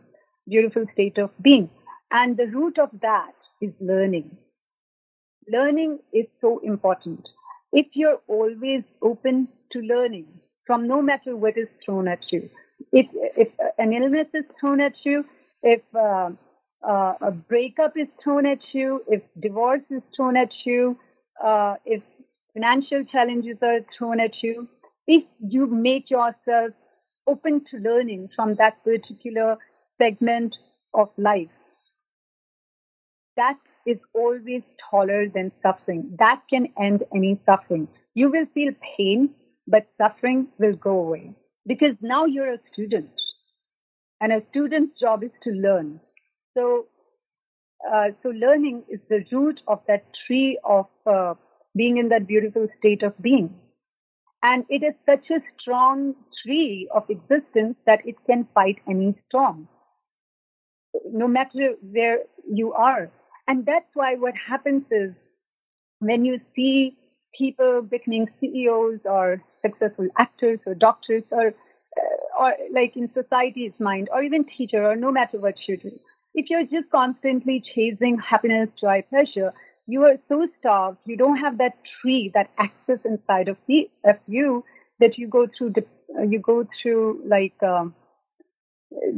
[0.49, 1.69] beautiful state of being.
[2.11, 4.37] And the root of that is learning.
[5.49, 7.27] Learning is so important
[7.75, 10.27] if you're always open to learning
[10.65, 12.49] from no matter what is thrown at you,
[12.93, 15.25] if, if an illness is thrown at you,
[15.63, 16.31] if uh,
[16.89, 20.97] uh, a breakup is thrown at you, if divorce is thrown at you,
[21.45, 22.03] uh, if
[22.55, 24.69] financial challenges are thrown at you,
[25.07, 26.73] if you make yourself
[27.27, 29.57] open to learning from that particular
[30.01, 30.55] segment
[30.95, 31.49] of life,
[33.37, 36.17] that is always taller than suffering.
[36.19, 37.89] That can end any suffering.
[38.15, 39.31] You will feel pain,
[39.67, 41.33] but suffering will go away
[41.67, 43.11] because now you're a student
[44.21, 46.01] and a student's job is to learn.
[46.57, 46.87] So,
[47.93, 51.35] uh, so learning is the root of that tree of uh,
[51.77, 53.55] being in that beautiful state of being.
[54.43, 59.69] And it is such a strong tree of existence that it can fight any storm,
[61.11, 63.11] no matter where you are.
[63.47, 65.15] And that's why what happens is
[66.01, 66.97] when you see
[67.39, 74.09] people becoming CEOs or successful actors or doctors or uh, or like in society's mind
[74.13, 75.91] or even teacher or no matter what you do
[76.35, 79.53] if you're just constantly chasing happiness joy pleasure
[79.87, 83.57] you are so starved you don't have that tree that access inside of,
[84.05, 84.65] of you
[85.01, 85.73] that you go through
[86.29, 87.95] you go through like um,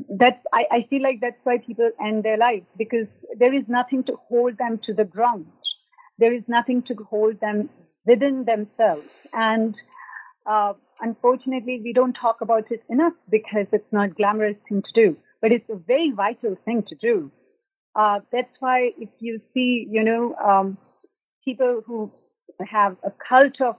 [0.09, 3.07] that's I, I feel like that's why people end their lives because
[3.38, 5.46] there is nothing to hold them to the ground.
[6.18, 7.68] There is nothing to hold them
[8.07, 9.09] within themselves.
[9.33, 9.74] And
[10.46, 15.16] uh, unfortunately, we don't talk about it enough because it's not glamorous thing to do,
[15.42, 17.31] but it's a very vital thing to do.
[17.96, 20.76] Uh, that's why if you see, you know, um,
[21.44, 22.12] people who
[22.68, 23.76] have a cult of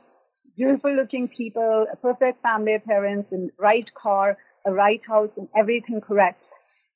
[0.55, 6.01] beautiful looking people, a perfect family appearance, and right car, a right house and everything
[6.01, 6.41] correct,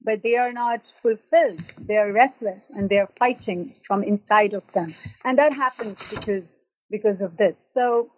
[0.03, 1.59] but they are not fulfilled.
[1.87, 4.93] They are restless and they are fighting from inside of them.
[5.23, 6.43] And that happens because,
[6.89, 7.55] because of this.
[7.75, 8.11] So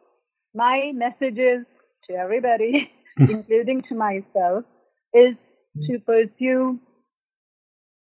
[0.56, 1.66] my message is
[2.10, 4.64] to everybody, including to myself,
[5.14, 5.36] is
[5.88, 6.80] to pursue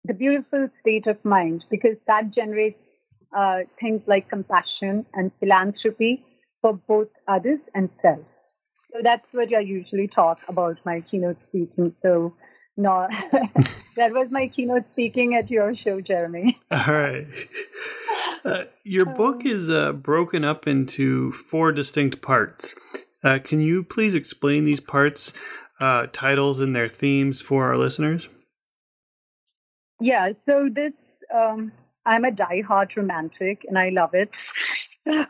[0.05, 2.79] the beautiful state of mind because that generates
[3.37, 6.25] uh, things like compassion and philanthropy
[6.63, 8.21] for both others and self.
[8.93, 11.95] So that's what I usually talk about my keynote speaking.
[12.03, 12.35] So
[12.77, 13.07] no,
[13.97, 16.59] that was my keynote speaking at your show, Jeremy.
[16.71, 17.27] All right.
[18.45, 22.75] Uh, your book is uh, broken up into four distinct parts.
[23.23, 25.35] Uh, can you please explain these parts,
[25.79, 28.29] uh, titles, and their themes for our listeners?
[30.01, 30.93] Yeah, so this,
[31.35, 31.73] um,
[32.07, 34.31] I'm a die-hard romantic and I love it.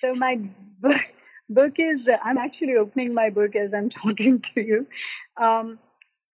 [0.00, 0.36] So, my
[0.80, 0.96] book,
[1.50, 4.86] book is i'm actually opening my book as i'm talking to you
[5.36, 5.78] um,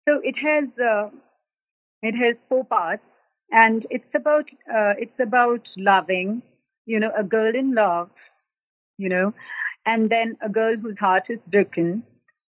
[0.09, 1.09] so it has uh,
[2.03, 3.03] it has four parts
[3.51, 6.43] and it's about uh, it's about loving
[6.87, 8.11] you know a girl in love
[8.99, 9.33] you know
[9.87, 12.03] and then a girl whose heart is broken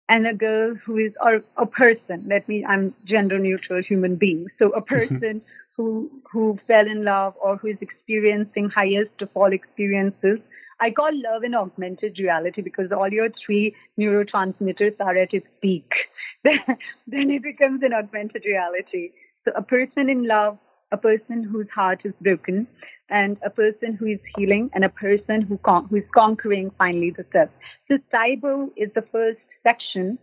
[0.09, 4.47] and a girl who is or a person let me i'm gender neutral human being
[4.59, 4.95] so a mm-hmm.
[4.95, 5.43] person
[5.77, 10.39] who who fell in love or who is experiencing highest of all experiences
[10.81, 15.91] I call love an augmented reality because all your three neurotransmitters are at its peak.
[16.45, 16.59] then
[17.07, 19.13] it becomes an augmented reality.
[19.45, 20.59] So a person in love,
[20.93, 22.67] a person whose heart is broken,
[23.09, 27.11] and a person who is healing, and a person who, con- who is conquering finally
[27.17, 27.51] the self.
[27.89, 30.19] So Saibo is the first section,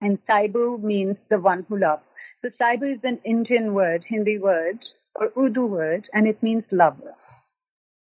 [0.00, 2.02] and Saibo means the one who loves.
[2.42, 4.78] So Saiba is an Indian word, Hindi word,
[5.14, 7.14] or Urdu word, and it means lover.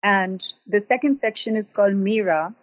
[0.03, 2.55] And the second section is called Mira.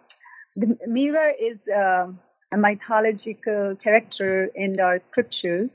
[0.56, 2.08] The, Mira is uh,
[2.52, 5.70] a mythological character in our scriptures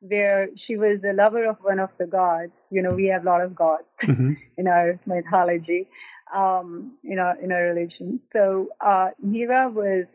[0.00, 2.52] where she was a lover of one of the gods.
[2.70, 4.34] You know, we have a lot of gods mm-hmm.
[4.56, 5.88] in our mythology,
[6.34, 8.20] um, in our in our religion.
[8.32, 10.06] So uh, Mira was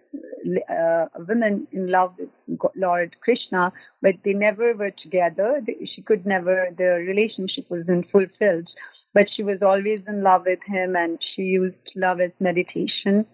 [0.70, 2.30] uh, a woman in love with
[2.76, 5.62] Lord Krishna, but they never were together.
[5.96, 6.68] She could never.
[6.78, 8.68] The relationship wasn't fulfilled.
[9.16, 13.28] But she was always in love with him, and she used love as meditation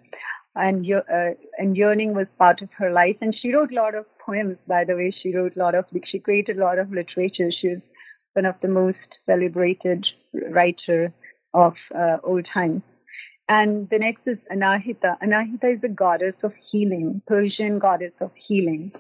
[0.56, 3.16] and uh, and yearning was part of her life.
[3.22, 4.58] And she wrote a lot of poems.
[4.68, 7.50] By the way, she wrote a lot of she created a lot of literature.
[7.52, 7.82] She was
[8.34, 10.06] one of the most celebrated
[10.52, 11.14] writer
[11.54, 12.82] of uh, old times.
[13.48, 15.20] And the next is Anahita.
[15.24, 18.92] Anahita is a goddess of healing, Persian goddess of healing.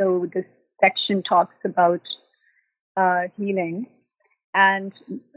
[0.00, 0.46] So this
[0.80, 2.00] section talks about
[2.96, 3.86] uh, healing
[4.54, 4.92] and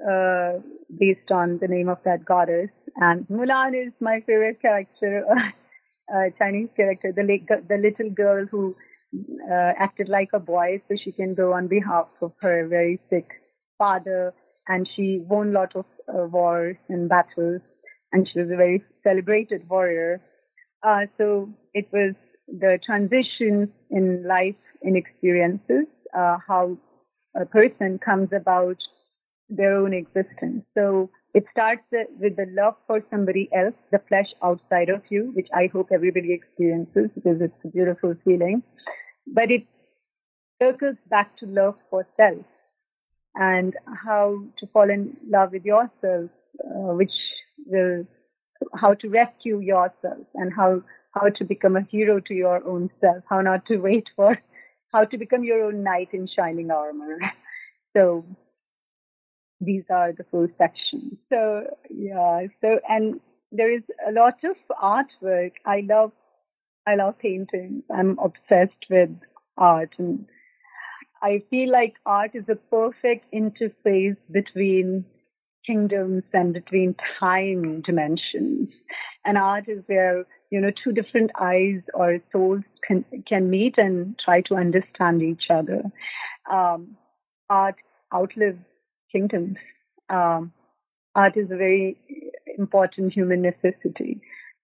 [0.09, 0.53] uh,
[0.97, 2.70] based on the name of that goddess.
[2.95, 5.26] And Mulan is my favorite character,
[6.09, 7.24] a Chinese character, the,
[7.68, 8.76] the little girl who
[9.49, 13.30] uh, acted like a boy so she can go on behalf of her very sick
[13.78, 14.34] father.
[14.68, 17.61] And she won a lot of uh, wars and battles,
[18.11, 20.22] and she was a very celebrated warrior.
[20.84, 22.13] Uh, so it was
[22.47, 25.86] the transition in life, in experiences,
[26.18, 26.78] uh, how
[27.36, 28.78] a person comes about
[29.49, 30.63] their own existence.
[30.76, 35.47] So it starts with the love for somebody else, the flesh outside of you, which
[35.53, 38.63] I hope everybody experiences because it's a beautiful feeling.
[39.28, 39.66] But it
[40.61, 42.45] circles back to love for self
[43.36, 43.76] and
[44.06, 46.30] how to fall in love with yourself,
[46.64, 47.12] uh, which
[47.66, 48.06] will
[48.74, 50.82] how to rescue yourself and how
[51.14, 54.38] how to become a hero to your own self, how not to wait for
[54.94, 57.20] how to become your own knight in shining armor.
[57.98, 58.26] So
[59.62, 61.14] these are the full sections.
[61.30, 63.22] So yeah, so and
[63.54, 65.54] there is a lot of artwork.
[65.66, 66.12] I love
[66.86, 67.84] I love paintings.
[67.90, 69.12] I'm obsessed with
[69.58, 70.26] art and
[71.26, 75.06] I feel like art is a perfect interface between
[75.66, 78.70] kingdoms and between time dimensions.
[79.26, 84.20] And art is where, you know, two different eyes or souls can, can meet and
[84.24, 85.82] try to understand each other.
[86.52, 86.96] Um,
[87.50, 87.78] art
[88.14, 88.60] outlives
[89.12, 89.58] kingdoms.
[90.12, 90.54] Um,
[91.16, 91.98] art is a very
[92.56, 94.22] important human necessity.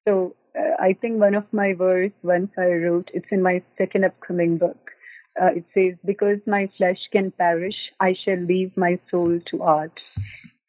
[0.07, 4.05] So uh, I think one of my words once I wrote, it's in my second
[4.05, 4.91] upcoming book.
[5.39, 9.99] Uh, it says, because my flesh can perish, I shall leave my soul to art.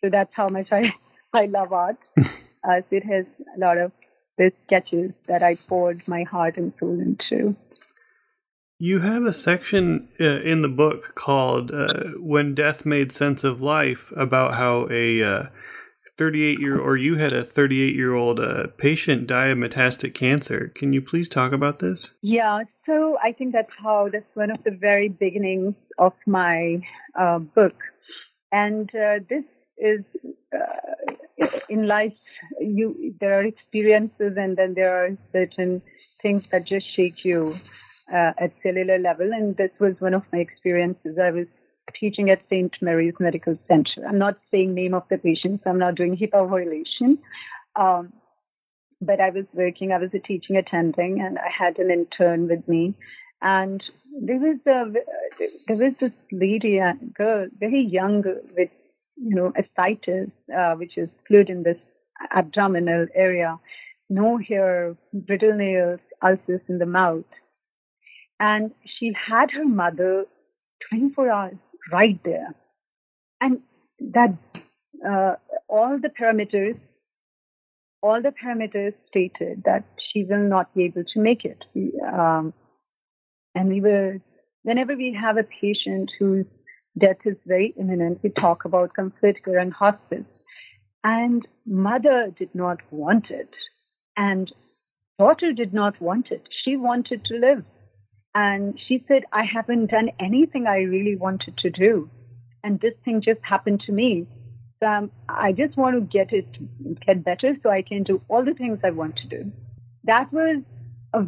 [0.02, 0.92] So that's how much I,
[1.32, 1.96] I love art.
[2.18, 2.22] uh,
[2.64, 3.92] so it has a lot of
[4.38, 7.56] the sketches that I poured my heart and soul into.
[8.78, 13.62] You have a section uh, in the book called uh, "When Death Made Sense of
[13.62, 15.46] Life" about how a uh,
[16.18, 20.68] 38 year or you had a 38 year old uh, patient die of metastatic cancer.
[20.74, 22.12] Can you please talk about this?
[22.22, 26.80] Yeah, so I think that's how that's one of the very beginnings of my
[27.18, 27.74] uh, book,
[28.50, 29.44] and uh, this
[29.78, 30.04] is
[31.68, 32.12] in life
[32.60, 35.80] you there are experiences and then there are certain
[36.20, 37.54] things that just shake you
[38.12, 39.32] uh, at cellular level.
[39.32, 41.18] And this was one of my experiences.
[41.18, 41.46] I was
[41.98, 42.72] teaching at St.
[42.80, 44.06] Mary's Medical Center.
[44.06, 45.64] I'm not saying name of the patients.
[45.66, 47.18] I'm not doing HIPAA violation.
[47.76, 48.12] Um,
[49.00, 52.66] but I was working, I was a teaching attending, and I had an intern with
[52.68, 52.94] me.
[53.42, 53.82] And
[54.20, 54.92] there was a
[55.66, 58.22] there was this lady, a girl, very young,
[58.56, 58.70] with
[59.16, 61.78] you know ascites, uh, which is fluid in this
[62.32, 63.58] abdominal area,
[64.08, 67.24] no hair, brittle nails, ulcers in the mouth,
[68.38, 70.24] and she had her mother
[70.88, 71.58] 24 hours
[71.90, 72.54] right there.
[73.40, 73.60] And
[74.00, 74.36] that
[75.06, 75.34] uh,
[75.68, 76.78] all the parameters,
[78.02, 81.64] all the parameters stated that she will not be able to make it.
[82.06, 82.52] Um,
[83.54, 84.20] and we were,
[84.62, 86.46] whenever we have a patient whose
[86.98, 90.24] death is very imminent, we talk about care and hospice.
[91.04, 93.50] And mother did not want it.
[94.16, 94.52] And
[95.18, 96.42] daughter did not want it.
[96.64, 97.64] She wanted to live.
[98.34, 102.10] And she said, I haven't done anything I really wanted to do.
[102.64, 104.26] And this thing just happened to me.
[104.82, 106.46] So um, I just want to get it,
[107.06, 109.52] get better so I can do all the things I want to do.
[110.04, 110.62] That was
[111.12, 111.24] a,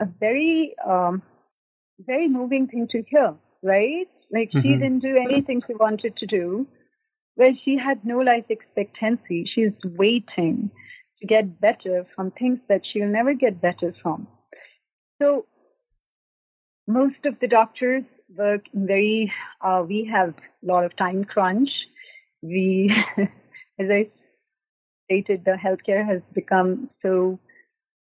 [0.00, 1.22] a very, um,
[2.00, 4.08] very moving thing to hear, right?
[4.30, 4.60] Like mm-hmm.
[4.60, 6.66] she didn't do anything she wanted to do.
[7.36, 9.46] Well, she had no life expectancy.
[9.54, 10.70] She's waiting
[11.20, 14.26] to get better from things that she'll never get better from.
[15.20, 15.46] So
[16.86, 18.04] most of the doctors
[18.36, 21.70] work very, uh, we have a lot of time crunch.
[22.42, 24.08] We, as I
[25.06, 27.38] stated, the healthcare has become so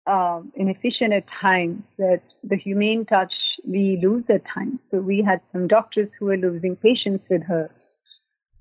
[0.07, 3.33] um, inefficient at times that the humane touch
[3.67, 4.79] we lose at times.
[4.91, 7.71] So we had some doctors who were losing patients with her.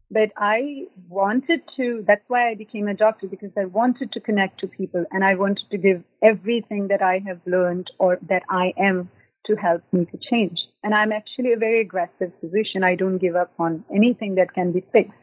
[0.09, 4.61] But I wanted to, that's why I became a doctor because I wanted to connect
[4.61, 8.73] to people and I wanted to give everything that I have learned or that I
[8.77, 9.09] am
[9.47, 10.59] to help me to change.
[10.83, 12.83] And I'm actually a very aggressive physician.
[12.83, 15.13] I don't give up on anything that can be fixed.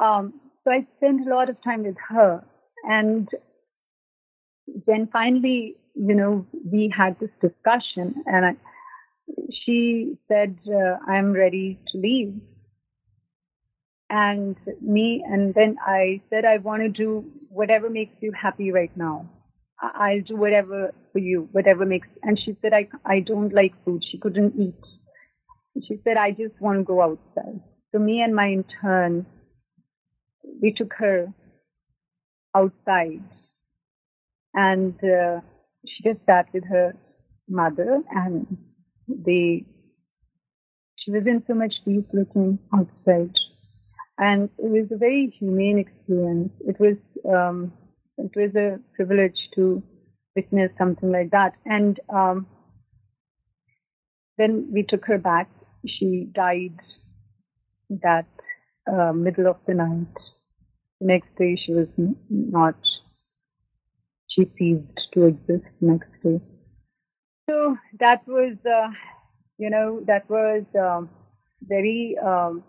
[0.00, 2.44] Um, so I spent a lot of time with her.
[2.84, 3.28] And
[4.86, 8.52] then finally, you know, we had this discussion, and I,
[9.64, 12.34] she said, uh, I'm ready to leave.
[14.08, 18.94] And me, and then I said, I want to do whatever makes you happy right
[18.96, 19.28] now.
[19.82, 22.08] I'll do whatever for you, whatever makes.
[22.22, 24.04] And she said, I, I don't like food.
[24.10, 25.82] She couldn't eat.
[25.88, 27.60] She said, I just want to go outside.
[27.90, 29.26] So me and my intern,
[30.62, 31.32] we took her
[32.54, 33.22] outside
[34.54, 35.40] and uh,
[35.86, 36.94] she just sat with her
[37.48, 38.46] mother and
[39.08, 39.64] they
[40.96, 43.34] she was in so much peace looking outside
[44.18, 46.96] and it was a very humane experience it was
[47.28, 47.72] um,
[48.18, 49.82] it was a privilege to
[50.36, 51.54] witness something like that.
[51.64, 52.46] And um,
[54.38, 55.50] then we took her back.
[55.86, 56.78] She died
[57.90, 58.26] that
[58.90, 60.14] uh, middle of the night.
[61.00, 61.88] The next day she was
[62.28, 62.76] not
[64.28, 66.40] she ceased to exist next day.
[67.50, 68.88] So that was, uh,
[69.58, 71.10] you know, that was um,
[71.62, 72.62] very um,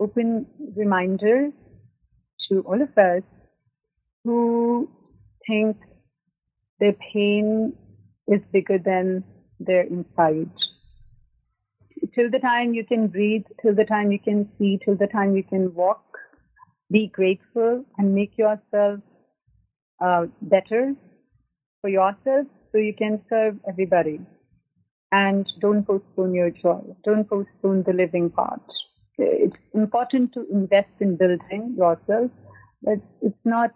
[0.00, 1.50] open reminder
[2.48, 3.22] to all of us
[4.26, 4.88] who
[5.46, 5.76] think
[6.80, 7.72] their pain
[8.26, 9.24] is bigger than
[9.60, 10.50] their inside.
[12.14, 15.36] Till the time you can breathe, till the time you can see, till the time
[15.36, 16.02] you can walk,
[16.90, 19.00] be grateful and make yourself
[20.04, 20.94] uh, better
[21.80, 24.20] for yourself so you can serve everybody.
[25.12, 26.82] And don't postpone your joy.
[27.04, 28.60] Don't postpone the living part.
[29.18, 32.30] It's important to invest in building yourself,
[32.82, 33.70] but it's not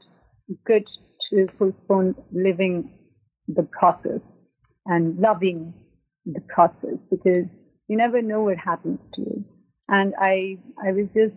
[0.65, 0.85] good
[1.31, 2.93] to postpone living
[3.49, 4.21] the process
[4.87, 5.75] and loving
[6.27, 7.47] the process because
[7.89, 9.45] you never know what happens to you.
[9.89, 11.35] And I, I was just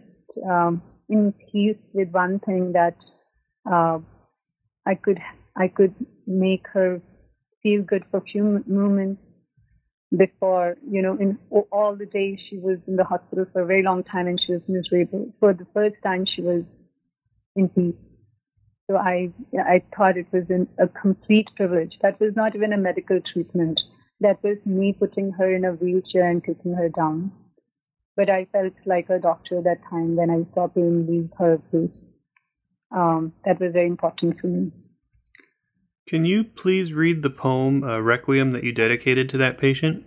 [0.47, 2.95] um, in peace with one thing that
[3.71, 3.99] uh,
[4.85, 5.19] I could
[5.55, 5.93] I could
[6.27, 7.01] make her
[7.61, 9.21] feel good for a few moments
[10.15, 11.37] before you know in
[11.71, 14.53] all the days she was in the hospital for a very long time and she
[14.53, 15.33] was miserable.
[15.39, 16.63] For the first time she was
[17.55, 18.12] in peace.
[18.89, 21.93] So I I thought it was an, a complete privilege.
[22.01, 23.79] That was not even a medical treatment.
[24.19, 27.31] That was me putting her in a wheelchair and taking her down.
[28.15, 31.89] But I felt like a doctor that time when I saw pain leave her face
[32.93, 34.71] um, that was very important for me.
[36.07, 40.05] Can you please read the poem uh, Requiem that you dedicated to that patient?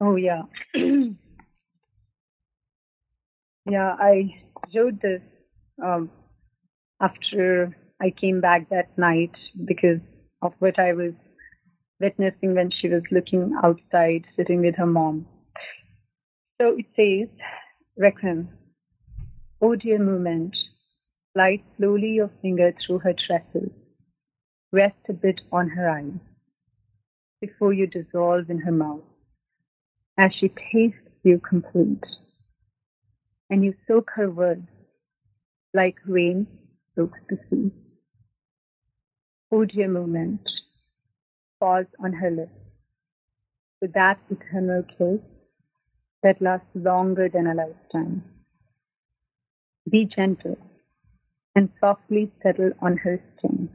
[0.00, 0.42] Oh, yeah.
[3.68, 4.36] yeah, I
[4.74, 5.20] wrote this
[5.82, 6.10] um,
[7.00, 10.00] after I came back that night because
[10.42, 11.12] of what I was
[12.00, 15.26] witnessing when she was looking outside, sitting with her mom.
[16.60, 17.28] So it says,
[17.96, 18.48] Requiem.
[19.60, 20.56] Oh dear moment,
[21.32, 23.70] slide slowly your finger through her tresses.
[24.72, 26.20] Rest a bit on her eyes
[27.40, 29.02] before you dissolve in her mouth
[30.18, 32.04] as she tastes you complete.
[33.50, 34.68] And you soak her words
[35.78, 36.46] like rain
[36.94, 37.70] soaks the sea.
[39.52, 40.40] Oh dear moment,
[41.60, 42.60] pause on her lips
[43.80, 45.20] with that eternal kiss
[46.22, 48.24] that lasts longer than a lifetime.
[49.88, 50.58] Be gentle
[51.54, 53.68] and softly settle on her skin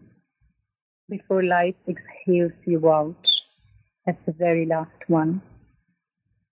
[1.09, 3.25] before life exhales you out
[4.07, 5.41] as the very last one.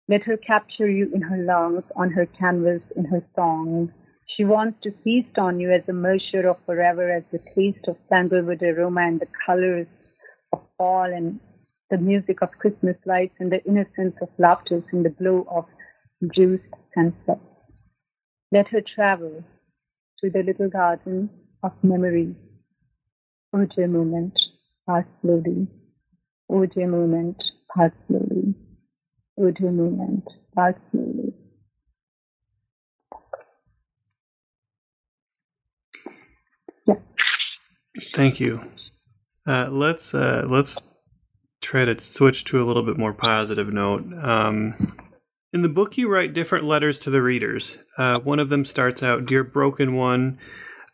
[0.08, 3.91] Let her capture you in her lungs, on her canvas, in her song.
[4.28, 7.98] She wants to feast on you as a measure of forever, as the taste of
[8.10, 9.88] sandalwood aroma and the colors
[10.54, 11.40] of fall and
[11.90, 15.66] the music of Christmas lights and the innocence of laughter in the glow of
[16.34, 16.64] juiced
[16.96, 17.40] sunset.
[18.52, 19.44] Let her travel
[20.20, 21.30] to the little garden
[21.64, 22.36] of memory.
[23.54, 24.40] O dear moment,
[24.88, 25.68] pass slowly.
[26.50, 27.44] O dear moment,
[27.76, 28.56] pass slowly.
[29.38, 31.34] O dear moment, pass slowly.
[38.14, 38.62] Thank you.
[39.47, 40.82] Uh, let's uh, let's
[41.62, 44.06] try to switch to a little bit more positive note.
[44.22, 44.74] Um,
[45.54, 47.78] in the book, you write different letters to the readers.
[47.97, 50.39] Uh, one of them starts out, Dear Broken One.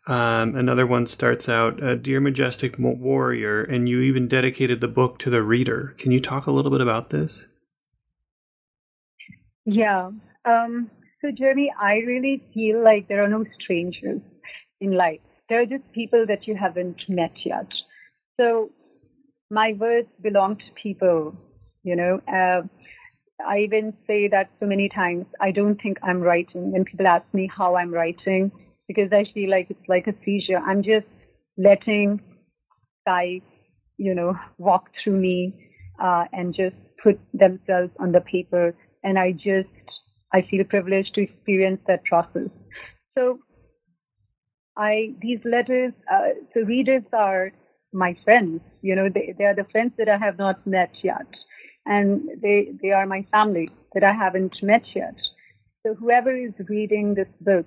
[0.06, 3.62] Um, another one starts out, uh, Dear Majestic Warrior.
[3.62, 5.94] And you even dedicated the book to the reader.
[5.98, 7.44] Can you talk a little bit about this?
[9.64, 10.10] Yeah.
[10.44, 10.90] Um,
[11.20, 14.20] so, Jeremy, I really feel like there are no strangers
[14.80, 15.20] in life.
[15.48, 17.68] There are just people that you haven't met yet.
[18.38, 18.70] So,
[19.50, 21.34] my words belong to people,
[21.82, 22.20] you know.
[22.28, 22.62] Uh,
[23.46, 25.26] I even say that so many times.
[25.40, 28.50] I don't think I'm writing when people ask me how I'm writing
[28.88, 30.58] because I feel like it's like a seizure.
[30.58, 31.06] I'm just
[31.56, 32.20] letting
[33.06, 33.40] guys,
[33.96, 35.54] you know, walk through me
[36.02, 38.74] uh, and just put themselves on the paper.
[39.04, 39.68] And I just,
[40.32, 42.50] I feel privileged to experience that process.
[43.16, 43.38] So
[44.78, 46.28] I, these letters, uh,
[46.64, 47.52] readers are
[47.92, 48.62] my friends.
[48.82, 51.26] You know, they, they are the friends that I have not met yet
[51.86, 55.14] and they they are my family that I haven't met yet.
[55.86, 57.66] So whoever is reading this book,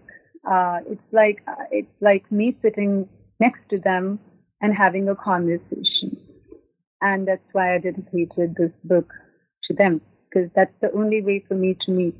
[0.49, 3.09] uh, it's like uh, it's like me sitting
[3.39, 4.19] next to them
[4.61, 6.17] and having a conversation,
[7.01, 9.11] and that's why I dedicated this book
[9.65, 12.15] to them because that's the only way for me to meet.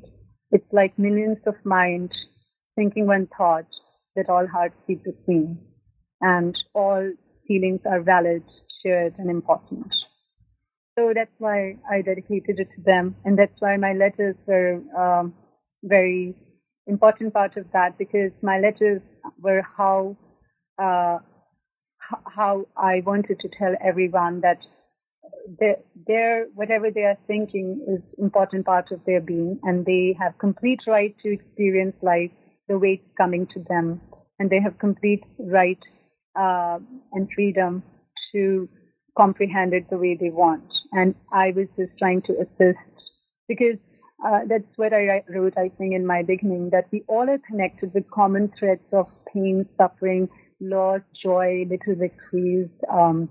[0.50, 2.12] It's like millions of minds
[2.76, 3.66] thinking one thought
[4.16, 5.58] that all hearts beat the same,
[6.20, 7.12] and all
[7.46, 8.42] feelings are valid,
[8.82, 9.92] shared, and important.
[10.98, 15.34] So that's why I dedicated it to them, and that's why my letters were um,
[15.82, 16.34] very
[16.86, 19.00] important part of that because my letters
[19.40, 20.16] were how
[20.78, 21.18] uh,
[22.26, 24.58] how I wanted to tell everyone that
[26.06, 30.80] their whatever they are thinking is important part of their being, and they have complete
[30.86, 32.30] right to experience life
[32.68, 34.00] the it's coming to them,
[34.38, 35.78] and they have complete right
[36.38, 36.78] uh,
[37.12, 37.82] and freedom
[38.32, 38.68] to
[39.16, 40.64] comprehend it the way they want.
[40.92, 42.78] And I was just trying to assist
[43.48, 43.76] because
[44.24, 47.92] uh, that's what I wrote, I think, in my beginning, that we all are connected
[47.92, 50.28] with common threads of pain, suffering,
[50.60, 53.28] loss, joy, little victories, um,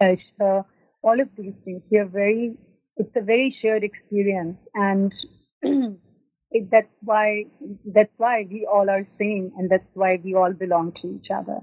[0.00, 0.64] pleasure,
[1.02, 1.82] all of these things.
[1.90, 2.54] We are very,
[2.96, 4.58] it's a very shared experience.
[4.74, 5.12] And
[6.50, 7.44] it, that's why,
[7.84, 11.60] that's why we all are same and that's why we all belong to each other.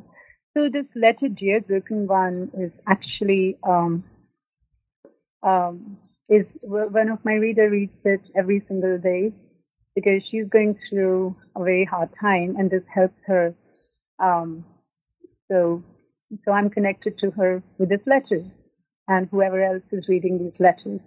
[0.55, 4.03] So this letter, Dear Broken One, is actually um,
[5.43, 5.97] um,
[6.29, 9.31] is one of my reader reads it every single day
[9.95, 13.55] because she's going through a very hard time, and this helps her.
[14.19, 14.65] Um,
[15.49, 15.83] so,
[16.43, 18.43] so I'm connected to her with this letter,
[19.07, 20.99] and whoever else is reading these letters.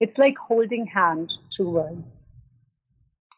[0.00, 2.04] It's like holding hand through words.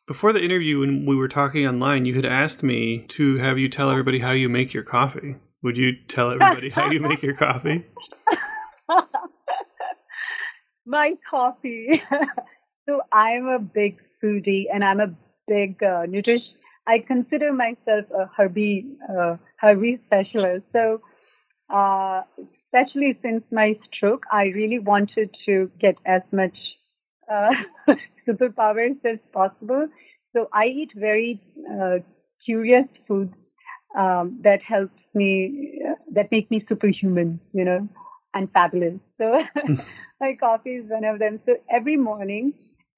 [0.07, 3.71] Before the interview, when we were talking online, you had asked me to have you
[3.71, 5.37] tell everybody how you make your coffee.
[5.63, 7.87] Would you tell everybody how you make your coffee?
[10.87, 12.03] My coffee.
[12.87, 15.07] so I'm a big foodie and I'm a
[15.49, 16.53] big uh, nutrition.
[16.87, 20.67] I consider myself a herbie uh, herbie specialist.
[20.75, 21.01] So,
[21.75, 22.25] uh,
[22.67, 26.53] especially since my stroke, I really wanted to get as much
[27.31, 27.51] uh,
[28.29, 29.89] superpowers as possible.
[30.35, 31.99] So I eat very uh,
[32.45, 33.35] curious foods
[33.97, 37.89] um, that helps me, uh, that make me superhuman, you know,
[38.35, 38.99] and fabulous.
[39.19, 39.41] So
[40.21, 41.41] my coffee is one of them.
[41.47, 42.53] So every morning,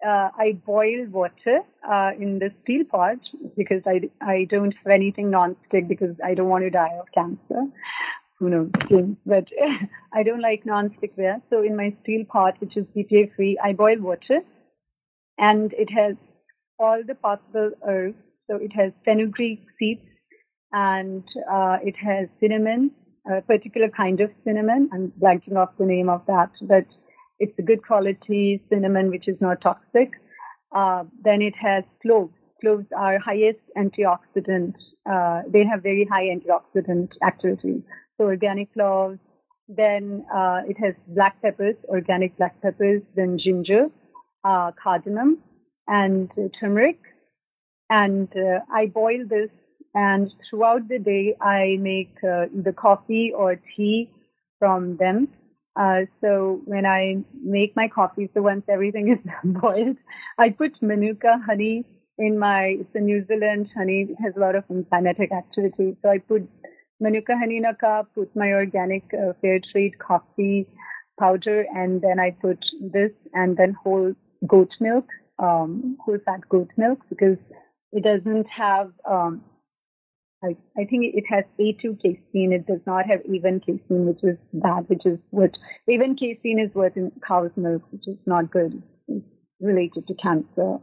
[0.07, 3.19] uh, I boil water uh, in the steel pot
[3.57, 7.65] because I, I don't have anything non-stick because I don't want to die of cancer.
[8.39, 8.71] Who knows?
[9.25, 9.49] But
[10.13, 11.41] I don't like non-stick ware.
[11.51, 14.41] So in my steel pot, which is BPA free, I boil water
[15.39, 16.17] and it has
[16.79, 18.23] all the possible herbs.
[18.51, 20.03] So it has fenugreek seeds
[20.73, 22.91] and uh, it has cinnamon,
[23.31, 24.91] a particular kind of cinnamon.
[24.93, 26.85] I'm blanking off the name of that, but
[27.39, 30.13] it's a good quality cinnamon which is not toxic.
[30.75, 32.33] Uh, then it has cloves.
[32.61, 34.75] Cloves are highest antioxidant.
[35.11, 37.83] Uh, they have very high antioxidant activity.
[38.19, 39.19] So organic cloves.
[39.69, 43.03] Then uh, it has black peppers, organic black peppers.
[43.15, 43.87] Then ginger,
[44.45, 45.39] uh, cardamom,
[45.89, 46.99] and turmeric.
[47.91, 49.51] And uh, I boil this,
[49.95, 54.11] and throughout the day, I make uh, either coffee or tea
[54.59, 55.29] from them.
[55.79, 59.97] Uh, so when I make my coffee, so once everything is boiled,
[60.39, 61.85] I put Manuka honey
[62.19, 65.97] in my, it's a New Zealand honey, it has a lot of enzymatic activity.
[66.03, 66.49] So I put
[67.01, 70.67] Manuka honey in a cup, put my organic uh, fair trade coffee
[71.19, 74.15] powder, and then I put this and then whole
[74.47, 77.39] goat milk um, whole fat goat milk because
[77.93, 79.43] it doesn't have um,
[80.45, 82.53] I, I think it has A2 casein.
[82.53, 85.53] It does not have A1 casein, which is bad, which is what
[85.89, 88.83] A1 casein is what in cow's milk, which is not good.
[89.09, 89.25] It's
[89.61, 90.77] related to cancer,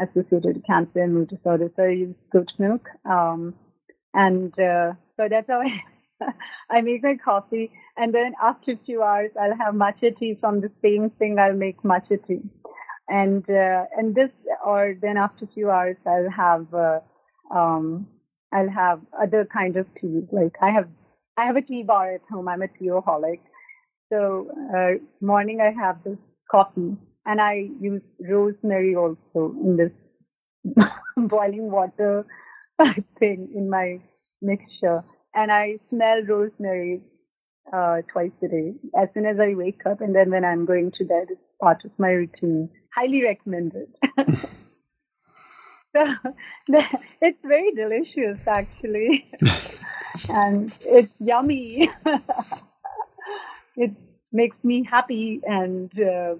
[0.00, 1.70] associated to cancer and mood disorder.
[1.76, 2.88] So I use goat milk.
[3.08, 3.54] Um,
[4.12, 6.30] and uh, so that's how I,
[6.70, 7.70] I make my coffee.
[7.96, 11.38] And then after two hours, I'll have matcha tea from the same thing.
[11.38, 12.42] I'll make matcha tea.
[13.08, 14.30] And, uh, and this,
[14.64, 17.00] or then after few hours, I'll have, uh,
[17.54, 18.08] um,
[18.52, 20.24] I'll have other kind of teas.
[20.32, 20.88] Like I have,
[21.36, 22.48] I have a tea bar at home.
[22.48, 23.40] I'm a teaholic.
[24.12, 26.18] So, uh, morning I have this
[26.50, 26.96] coffee
[27.26, 29.92] and I use rosemary also in this
[31.16, 32.24] boiling water
[33.18, 34.00] thing in my
[34.42, 35.04] mixture.
[35.34, 37.02] And I smell rosemary
[37.72, 40.92] uh, twice a day as soon as I wake up, and then when I'm going
[40.98, 42.70] to bed, it's part of my routine.
[42.94, 43.88] Highly recommended.
[45.92, 46.04] so
[47.20, 49.26] it's very delicious, actually,
[50.28, 51.90] and it's yummy.
[53.76, 53.90] it
[54.32, 56.34] makes me happy and uh,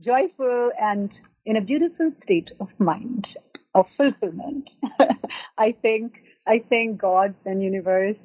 [0.00, 1.10] joyful and
[1.44, 3.26] in a beautiful state of mind
[3.74, 4.68] of fulfillment.
[5.58, 6.14] I think
[6.50, 8.16] I thank God and universe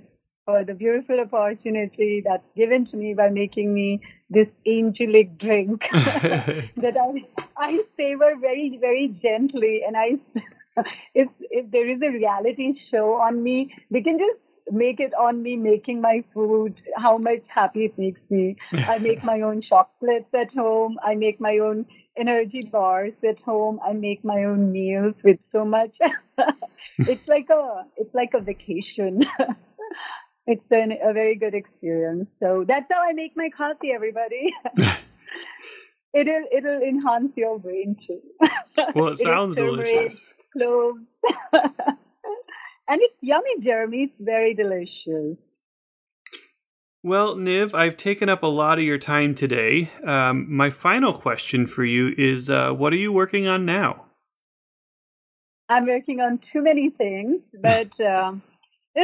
[0.46, 4.02] for the beautiful opportunity that's given to me by making me
[4.32, 7.12] this angelic drink that I
[7.56, 10.08] I savor very very gently and I
[11.14, 15.44] if if there is a reality show on me they can just make it on
[15.44, 20.34] me making my food how much happy it makes me I make my own chocolates
[20.34, 21.86] at home I make my own
[22.18, 23.80] energy bars at home.
[23.86, 25.92] I make my own meals with so much.
[26.98, 29.24] It's like a it's like a vacation.
[30.48, 32.28] it's an, a very good experience.
[32.40, 34.54] So that's how I make my coffee, everybody.
[36.14, 38.22] it'll it'll enhance your brain too.
[38.96, 40.34] Well, it sounds delicious.
[40.54, 41.02] Cloves.
[41.54, 44.04] and it's yummy, Jeremy.
[44.04, 45.38] It's very delicious.
[47.04, 49.92] Well, Niv, I've taken up a lot of your time today.
[50.08, 54.06] Um, my final question for you is uh, what are you working on now?
[55.70, 58.42] I'm working on too many things, but um,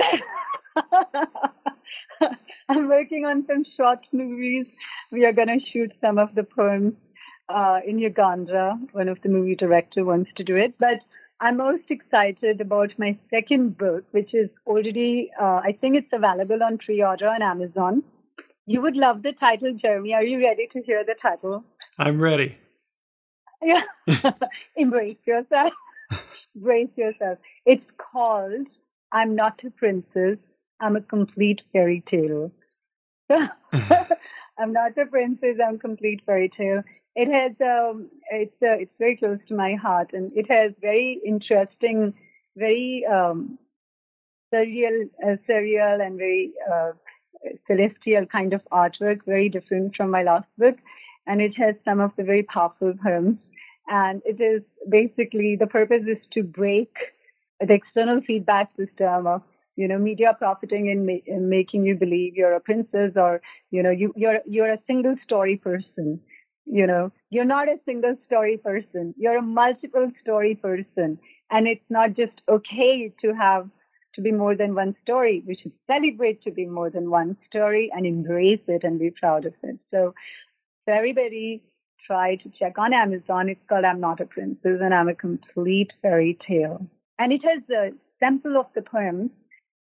[2.70, 4.68] I'm working on some short movies.
[5.12, 6.94] We are going to shoot some of the poems
[7.50, 8.78] uh, in Uganda.
[8.92, 11.00] One of the movie director wants to do it, but
[11.42, 16.62] I'm most excited about my second book, which is already, uh, I think it's available
[16.64, 18.04] on pre-order on Amazon.
[18.68, 20.14] You would love the title, Jeremy.
[20.14, 21.64] Are you ready to hear the title?
[21.98, 22.58] I'm ready.
[23.62, 23.82] Yeah.
[24.76, 25.74] Embrace yourself.
[26.56, 27.40] Brace yourself.
[27.66, 28.68] It's called
[29.12, 30.38] I'm Not a Princess.
[30.80, 32.52] I'm a Complete Fairy Tale.
[34.58, 35.58] I'm not a princess.
[35.66, 36.84] I'm complete fairy tale
[37.16, 41.20] it has um, it's uh, it's very close to my heart, and it has very
[41.26, 42.14] interesting,
[42.56, 43.58] very um,
[44.54, 46.92] surreal, uh, surreal, and very uh,
[47.68, 49.26] celestial kind of artwork.
[49.26, 50.76] Very different from my last book,
[51.28, 53.38] and it has some of the very powerful poems.
[53.88, 56.94] And it is basically the purpose is to break
[57.60, 59.42] the external feedback system of
[59.76, 63.84] you know media profiting in, ma- in making you believe you're a princess or you
[63.84, 66.20] know you you're you're a single story person
[66.66, 67.12] you know.
[67.32, 69.14] You're not a single story person.
[69.18, 71.18] You're a multiple story person.
[71.50, 73.68] And it's not just okay to have
[74.16, 75.44] to be more than one story.
[75.46, 79.46] We should celebrate to be more than one story and embrace it and be proud
[79.46, 79.78] of it.
[79.92, 80.14] So
[80.86, 81.64] so everybody
[82.06, 83.50] try to check on amazon.
[83.50, 86.86] It's called i'm not a princess and i'm a complete fairy tale.
[87.20, 89.32] And it has a sample of the poems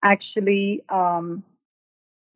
[0.03, 1.43] actually um,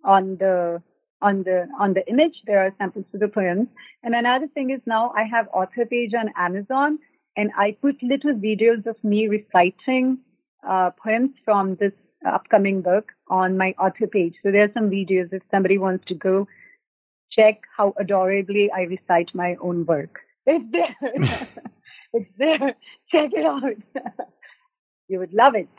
[0.04, 0.82] on the
[1.22, 3.68] on the on the image there are samples to the poems
[4.04, 7.00] and another thing is now i have author page on amazon
[7.36, 10.20] and i put little videos of me reciting
[10.70, 11.94] uh, poems from this
[12.26, 14.36] upcoming book on my author page.
[14.44, 16.48] So there are some videos if somebody wants to go
[17.38, 20.96] check how adorably i recite my own work it's there
[22.14, 22.76] it's there
[23.12, 24.28] check it out
[25.08, 25.70] you would love it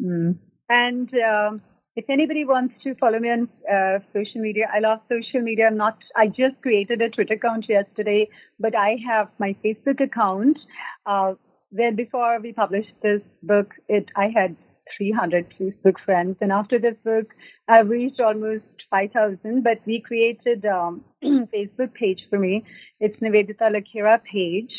[0.00, 0.36] mm.
[0.68, 1.58] and um,
[1.96, 5.66] if anybody wants to follow me on uh, social media, I love social media.
[5.66, 5.96] I'm not.
[6.16, 8.28] I just created a Twitter account yesterday,
[8.58, 10.58] but I have my Facebook account.
[11.06, 11.34] Uh,
[11.70, 14.56] where before we published this book, it I had
[14.96, 17.34] 300 Facebook friends, and after this book,
[17.68, 19.62] I've reached almost 5,000.
[19.62, 22.64] But we created um, Facebook page for me.
[23.00, 24.72] It's Nivedita Lakhera page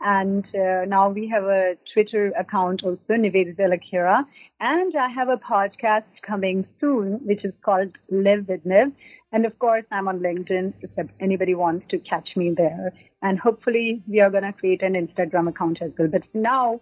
[0.00, 4.24] and uh, now we have a Twitter account also, Nivedita Lakhera.
[4.58, 8.92] And I have a podcast coming soon, which is called Live with Niv.
[9.32, 12.92] And of course, I'm on LinkedIn if anybody wants to catch me there.
[13.22, 16.08] And hopefully, we are going to create an Instagram account as well.
[16.08, 16.80] But now,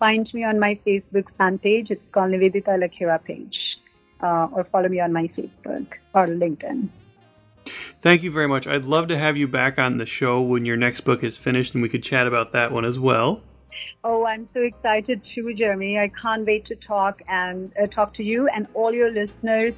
[0.00, 1.90] find me on my Facebook fan page.
[1.90, 3.56] It's called Nivedita Lakhera page.
[4.22, 6.88] Uh, or follow me on my Facebook or LinkedIn.
[8.02, 8.66] Thank you very much.
[8.66, 11.74] I'd love to have you back on the show when your next book is finished
[11.74, 13.42] and we could chat about that one as well.
[14.02, 15.98] Oh, I'm so excited too, Jeremy.
[15.98, 19.74] I can't wait to talk and uh, talk to you and all your listeners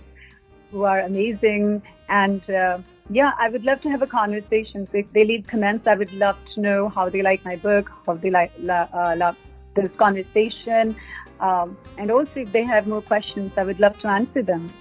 [0.71, 1.83] who are amazing.
[2.09, 2.79] And uh,
[3.11, 4.89] yeah, I would love to have a conversation.
[4.93, 7.91] So if they leave comments, I would love to know how they like my book,
[8.07, 9.37] how they like uh, love
[9.75, 10.97] this conversation.
[11.41, 14.73] Um, and also, if they have more questions, I would love to answer them.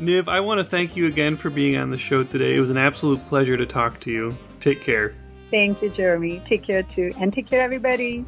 [0.00, 2.56] Niv, I want to thank you again for being on the show today.
[2.56, 4.36] It was an absolute pleasure to talk to you.
[4.60, 5.14] Take care.
[5.50, 6.42] Thank you, Jeremy.
[6.48, 7.12] Take care too.
[7.18, 8.24] And take care, everybody.